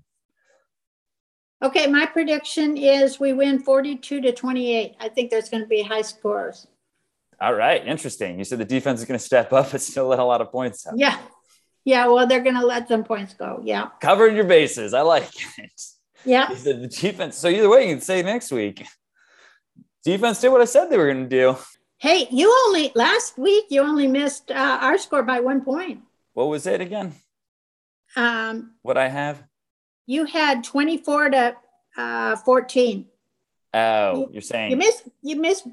Okay, 1.62 1.86
my 1.86 2.04
prediction 2.04 2.76
is 2.76 3.18
we 3.18 3.32
win 3.32 3.58
42 3.58 4.20
to 4.20 4.32
28. 4.32 4.94
I 5.00 5.08
think 5.08 5.30
there's 5.30 5.48
going 5.48 5.62
to 5.62 5.68
be 5.68 5.82
high 5.82 6.02
scores. 6.02 6.66
All 7.40 7.54
right, 7.54 7.86
interesting. 7.86 8.38
You 8.38 8.44
said 8.44 8.58
the 8.58 8.64
defense 8.64 9.00
is 9.00 9.06
going 9.06 9.18
to 9.18 9.24
step 9.24 9.52
up, 9.52 9.70
but 9.72 9.80
still 9.80 10.06
let 10.06 10.18
a 10.18 10.24
lot 10.24 10.40
of 10.40 10.50
points. 10.50 10.86
Yeah, 10.94 11.18
yeah. 11.84 12.06
Well, 12.08 12.26
they're 12.26 12.42
going 12.42 12.60
to 12.60 12.66
let 12.66 12.88
some 12.88 13.04
points 13.04 13.34
go. 13.34 13.60
Yeah. 13.64 13.88
Covering 14.00 14.36
your 14.36 14.44
bases, 14.44 14.94
I 14.94 15.02
like 15.02 15.30
it. 15.58 15.82
Yeah. 16.24 16.52
The 16.52 16.88
defense. 16.88 17.36
So 17.36 17.48
either 17.48 17.68
way, 17.68 17.88
you 17.88 17.94
can 17.94 18.00
say 18.02 18.22
next 18.22 18.50
week. 18.50 18.84
Defense 20.04 20.40
did 20.40 20.50
what 20.50 20.60
I 20.60 20.64
said 20.64 20.88
they 20.88 20.98
were 20.98 21.12
going 21.12 21.28
to 21.28 21.28
do. 21.28 21.56
Hey, 21.98 22.28
you 22.30 22.52
only 22.66 22.92
last 22.94 23.38
week 23.38 23.66
you 23.70 23.80
only 23.80 24.06
missed 24.06 24.50
uh, 24.50 24.78
our 24.80 24.98
score 24.98 25.22
by 25.22 25.40
one 25.40 25.64
point. 25.64 26.02
What 26.34 26.48
was 26.48 26.66
it 26.66 26.80
again? 26.80 27.14
Um, 28.16 28.74
what 28.82 28.98
I 28.98 29.08
have? 29.08 29.42
You 30.06 30.24
had 30.24 30.64
twenty 30.64 30.96
four 30.98 31.28
to 31.28 31.56
uh, 31.96 32.36
fourteen. 32.36 33.06
Oh, 33.74 34.28
you, 34.30 34.38
are 34.38 34.40
saying 34.40 34.70
you 34.70 34.76
missed 34.76 35.08
you 35.22 35.36
missed 35.36 35.66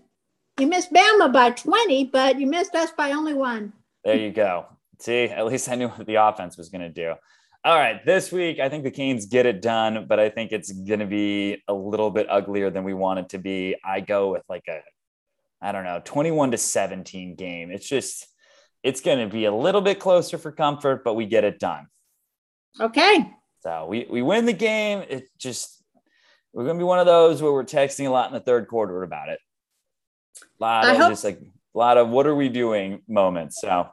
you 0.60 0.68
missed 0.68 0.94
Bama 0.94 1.34
by 1.34 1.52
20, 1.52 2.06
but 2.06 2.40
you 2.40 2.48
missed 2.48 2.76
us 2.76 2.92
by 2.92 3.12
only 3.12 3.34
one. 3.34 3.74
There 4.04 4.16
you 4.16 4.32
go. 4.32 4.68
See, 5.00 5.26
at 5.26 5.46
least 5.46 5.68
I 5.70 5.76
knew 5.76 5.88
what 5.88 6.06
the 6.06 6.16
offense 6.16 6.58
was 6.58 6.70
going 6.70 6.82
to 6.82 6.90
do. 6.90 7.16
All 7.66 7.76
right, 7.76 8.06
this 8.06 8.32
week 8.32 8.60
I 8.60 8.70
think 8.70 8.84
the 8.84 8.92
Canes 8.92 9.26
get 9.26 9.46
it 9.46 9.62
done, 9.62 10.06
but 10.08 10.20
I 10.20 10.30
think 10.30 10.52
it's 10.52 10.72
going 10.72 11.00
to 11.00 11.06
be 11.06 11.64
a 11.68 11.74
little 11.74 12.12
bit 12.12 12.30
uglier 12.30 12.70
than 12.70 12.84
we 12.84 12.94
want 12.94 13.20
it 13.20 13.30
to 13.30 13.38
be. 13.38 13.76
I 13.84 14.02
go 14.02 14.32
with 14.32 14.44
like 14.50 14.66
a, 14.68 14.82
I 15.62 15.72
don't 15.72 15.86
know, 15.86 16.02
21 16.04 16.52
to 16.52 16.58
17 16.58 17.36
game. 17.36 17.72
It's 17.72 17.88
just, 17.88 18.28
it's 18.84 19.02
going 19.02 19.28
to 19.28 19.34
be 19.34 19.46
a 19.46 19.54
little 19.54 19.82
bit 19.82 20.00
closer 20.00 20.38
for 20.38 20.52
comfort, 20.52 21.04
but 21.04 21.14
we 21.14 21.26
get 21.26 21.46
it 21.46 21.58
done. 21.58 21.88
Okay. 22.80 23.32
So 23.64 23.86
we, 23.88 24.06
we 24.10 24.22
win 24.22 24.46
the 24.46 24.52
game. 24.52 25.06
It 25.08 25.30
just, 25.40 25.82
we're 26.52 26.66
going 26.66 26.76
to 26.76 26.82
be 26.82 26.86
one 26.86 27.00
of 27.00 27.06
those 27.06 27.42
where 27.42 27.54
we're 27.54 27.64
texting 27.64 28.08
a 28.08 28.10
lot 28.10 28.28
in 28.28 28.34
the 28.34 28.42
third 28.42 28.68
quarter 28.68 29.04
about 29.04 29.30
it. 29.30 29.40
A 30.42 30.44
lot 30.60 30.84
I 30.84 30.92
of 30.92 30.98
hope- 30.98 31.12
just 31.12 31.24
like 31.24 31.40
a 31.40 31.78
lot 31.78 31.98
of 31.98 32.10
what 32.10 32.28
are 32.28 32.36
we 32.36 32.50
doing 32.50 33.04
moments. 33.08 33.62
So 33.62 33.88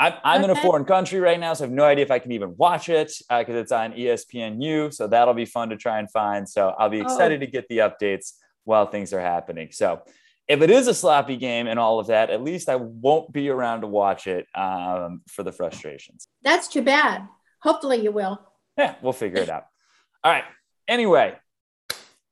I'm, 0.00 0.12
I'm 0.24 0.42
okay. 0.42 0.50
in 0.50 0.58
a 0.58 0.60
foreign 0.60 0.84
country 0.84 1.20
right 1.20 1.38
now, 1.38 1.54
so 1.54 1.64
I 1.64 1.68
have 1.68 1.72
no 1.72 1.84
idea 1.84 2.04
if 2.04 2.10
I 2.10 2.18
can 2.18 2.32
even 2.32 2.56
watch 2.56 2.88
it 2.88 3.12
because 3.30 3.54
uh, 3.54 3.60
it's 3.60 3.70
on 3.70 3.92
ESPNU. 3.92 4.92
So 4.92 5.06
that'll 5.06 5.32
be 5.32 5.46
fun 5.46 5.68
to 5.68 5.76
try 5.76 6.00
and 6.00 6.10
find. 6.10 6.48
So 6.48 6.74
I'll 6.76 6.90
be 6.90 7.00
excited 7.00 7.40
oh. 7.40 7.46
to 7.46 7.50
get 7.50 7.68
the 7.68 7.78
updates 7.78 8.32
while 8.64 8.86
things 8.86 9.12
are 9.12 9.20
happening. 9.20 9.68
So 9.70 10.02
if 10.48 10.62
it 10.62 10.70
is 10.70 10.88
a 10.88 10.94
sloppy 10.94 11.36
game 11.36 11.68
and 11.68 11.78
all 11.78 12.00
of 12.00 12.08
that, 12.08 12.30
at 12.30 12.42
least 12.42 12.68
I 12.68 12.74
won't 12.74 13.32
be 13.32 13.50
around 13.50 13.82
to 13.82 13.86
watch 13.86 14.26
it 14.26 14.48
um, 14.52 15.22
for 15.28 15.44
the 15.44 15.52
frustrations. 15.52 16.26
That's 16.42 16.66
too 16.66 16.82
bad. 16.82 17.28
Hopefully 17.62 17.98
you 17.98 18.12
will. 18.12 18.40
Yeah, 18.76 18.94
we'll 19.02 19.12
figure 19.12 19.40
it 19.40 19.48
out. 19.48 19.66
All 20.22 20.32
right. 20.32 20.44
Anyway, 20.88 21.34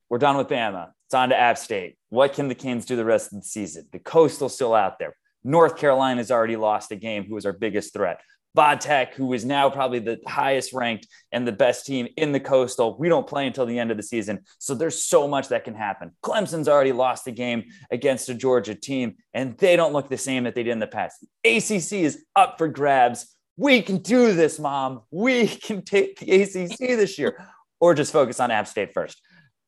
we're 0.08 0.18
done 0.18 0.36
with 0.36 0.48
Bama. 0.48 0.90
It's 1.06 1.14
on 1.14 1.30
to 1.30 1.38
App 1.38 1.58
State. 1.58 1.96
What 2.10 2.34
can 2.34 2.48
the 2.48 2.54
Canes 2.54 2.86
do 2.86 2.96
the 2.96 3.04
rest 3.04 3.32
of 3.32 3.40
the 3.40 3.46
season? 3.46 3.88
The 3.92 3.98
Coastal 3.98 4.48
still 4.48 4.74
out 4.74 4.98
there. 4.98 5.16
North 5.42 5.76
Carolina's 5.76 6.30
already 6.30 6.56
lost 6.56 6.90
a 6.92 6.96
game, 6.96 7.24
who 7.24 7.34
was 7.34 7.44
our 7.44 7.52
biggest 7.52 7.92
threat. 7.92 8.20
Vodtech, 8.56 9.14
who 9.14 9.32
is 9.32 9.44
now 9.44 9.68
probably 9.68 9.98
the 9.98 10.20
highest 10.26 10.72
ranked 10.72 11.08
and 11.32 11.46
the 11.46 11.52
best 11.52 11.86
team 11.86 12.06
in 12.16 12.30
the 12.30 12.38
Coastal. 12.38 12.96
We 12.96 13.08
don't 13.08 13.26
play 13.26 13.46
until 13.46 13.66
the 13.66 13.78
end 13.78 13.90
of 13.90 13.96
the 13.96 14.02
season. 14.02 14.44
So 14.58 14.74
there's 14.74 15.04
so 15.04 15.26
much 15.26 15.48
that 15.48 15.64
can 15.64 15.74
happen. 15.74 16.12
Clemson's 16.22 16.68
already 16.68 16.92
lost 16.92 17.26
a 17.26 17.32
game 17.32 17.64
against 17.90 18.28
a 18.28 18.34
Georgia 18.34 18.74
team, 18.74 19.16
and 19.32 19.58
they 19.58 19.74
don't 19.74 19.92
look 19.92 20.08
the 20.08 20.16
same 20.16 20.44
that 20.44 20.54
they 20.54 20.62
did 20.62 20.70
in 20.70 20.78
the 20.78 20.86
past. 20.86 21.24
ACC 21.44 22.04
is 22.04 22.24
up 22.36 22.56
for 22.56 22.68
grabs. 22.68 23.33
We 23.56 23.82
can 23.82 23.98
do 23.98 24.32
this, 24.32 24.58
mom. 24.58 25.02
We 25.10 25.46
can 25.46 25.82
take 25.82 26.18
the 26.18 26.42
ACC 26.42 26.78
this 26.78 27.18
year, 27.18 27.46
or 27.80 27.94
just 27.94 28.12
focus 28.12 28.40
on 28.40 28.50
App 28.50 28.66
State 28.66 28.92
first. 28.92 29.20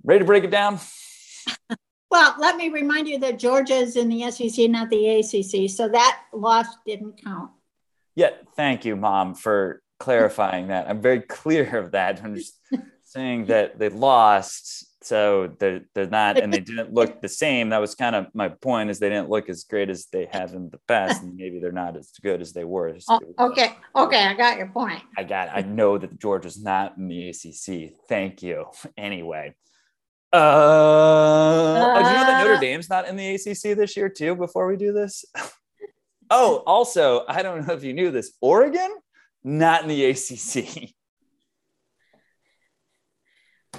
Ready 0.03 0.21
to 0.21 0.25
break 0.25 0.45
it 0.45 0.51
down? 0.51 0.79
Well, 2.09 2.37
let 2.39 2.57
me 2.57 2.69
remind 2.69 3.09
you 3.09 3.19
that 3.19 3.39
Georgia 3.39 3.75
is 3.75 3.97
in 3.97 4.09
the 4.09 4.31
SEC, 4.31 4.71
not 4.71 4.91
the 4.91 5.19
ACC, 5.19 5.69
so 5.69 5.89
that 5.89 6.21
loss 6.33 6.67
didn't 6.87 7.23
count. 7.23 7.51
Yeah, 8.15 8.31
thank 8.55 8.85
you, 8.85 8.97
Mom, 8.97 9.35
for 9.35 9.83
clarifying 9.99 10.69
that. 10.69 10.89
I'm 10.89 11.03
very 11.03 11.21
clear 11.21 11.77
of 11.77 11.91
that. 11.93 12.23
I'm 12.23 12.37
just 12.37 12.59
saying 13.05 13.47
that 13.47 13.79
they 13.79 13.89
lost, 13.89 14.87
so 15.07 15.55
they're 15.61 15.83
they're 15.95 16.09
not, 16.09 16.37
and 16.37 16.53
they 16.53 16.59
didn't 16.59 16.93
look 16.93 17.21
the 17.23 17.29
same. 17.29 17.69
That 17.69 17.81
was 17.81 17.95
kind 17.95 18.17
of 18.17 18.27
my 18.35 18.49
point. 18.49 18.91
Is 18.91 18.99
they 18.99 19.09
didn't 19.09 19.31
look 19.31 19.49
as 19.49 19.63
great 19.63 19.89
as 19.89 20.07
they 20.07 20.29
have 20.33 20.53
in 20.53 20.69
the 20.71 20.81
past, 20.89 21.23
and 21.23 21.37
maybe 21.37 21.61
they're 21.61 21.71
not 21.71 21.97
as 21.97 22.11
good 22.21 22.41
as 22.41 22.53
they 22.53 22.65
were. 22.65 22.97
Oh, 23.09 23.21
okay, 23.39 23.77
okay, 23.95 24.25
I 24.25 24.35
got 24.35 24.59
your 24.59 24.67
point. 24.67 25.03
I 25.17 25.23
got. 25.23 25.51
I 25.53 25.63
know 25.63 25.97
that 25.97 26.19
george 26.19 26.43
Georgia's 26.43 26.61
not 26.61 26.97
in 26.97 27.07
the 27.07 27.29
ACC. 27.29 27.95
Thank 28.09 28.43
you. 28.43 28.67
Anyway. 28.97 29.55
Uh, 30.33 30.37
uh, 30.37 31.95
oh, 31.97 32.03
do 32.03 32.09
you 32.09 32.15
know 32.15 32.27
that 32.27 32.43
Notre 32.43 32.55
uh. 32.55 32.61
Dame's 32.61 32.91
not 32.91 33.07
in 33.07 33.17
the 33.17 33.35
ACC 33.35 33.77
this 33.77 33.97
year 33.97 34.09
too? 34.09 34.35
Before 34.35 34.67
we 34.67 34.77
do 34.77 34.93
this, 34.93 35.25
oh, 36.31 36.63
also, 36.67 37.25
I 37.29 37.43
don't 37.43 37.67
know 37.67 37.75
if 37.75 37.85
you 37.85 37.93
knew 37.93 38.11
this. 38.11 38.33
Oregon, 38.41 38.91
not 39.45 39.83
in 39.83 39.89
the 39.89 40.05
ACC. 40.07 40.95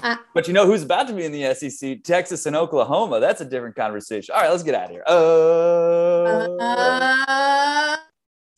Uh, 0.04 0.18
but 0.34 0.48
you 0.48 0.54
know 0.54 0.66
who's 0.66 0.84
about 0.84 1.08
to 1.08 1.14
be 1.14 1.26
in 1.26 1.32
the 1.32 1.54
SEC? 1.54 2.04
Texas 2.04 2.46
and 2.46 2.56
Oklahoma. 2.56 3.20
That's 3.20 3.42
a 3.42 3.46
different 3.46 3.76
conversation. 3.76 4.34
All 4.36 4.42
right, 4.42 4.52
let's 4.52 4.64
get 4.64 4.76
out 4.76 4.86
of 4.86 4.92
here. 4.92 5.04
Uh, 5.08 6.58
uh, 6.60 7.98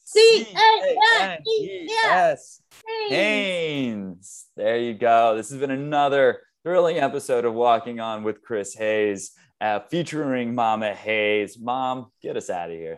C 0.04 0.48
A 0.56 0.98
N 1.22 1.38
E 1.48 1.90
S. 2.06 2.62
Haynes. 3.10 4.48
There 4.56 4.78
you 4.78 4.94
go. 4.94 5.36
This 5.36 5.50
has 5.50 5.60
been 5.60 5.72
another 5.72 6.42
thrilling 6.64 6.98
episode 6.98 7.46
of 7.46 7.54
Walking 7.54 8.00
On 8.00 8.24
with 8.24 8.42
Chris 8.42 8.74
Hayes, 8.76 9.32
uh, 9.62 9.80
featuring 9.90 10.56
Mama 10.56 10.94
Hayes. 10.94 11.58
Mom, 11.60 12.12
get 12.22 12.38
us 12.38 12.50
out 12.50 12.70
of 12.70 12.76
here. 12.76 12.98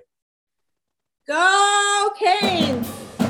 Go 1.27 2.11
Canes! 2.17 3.20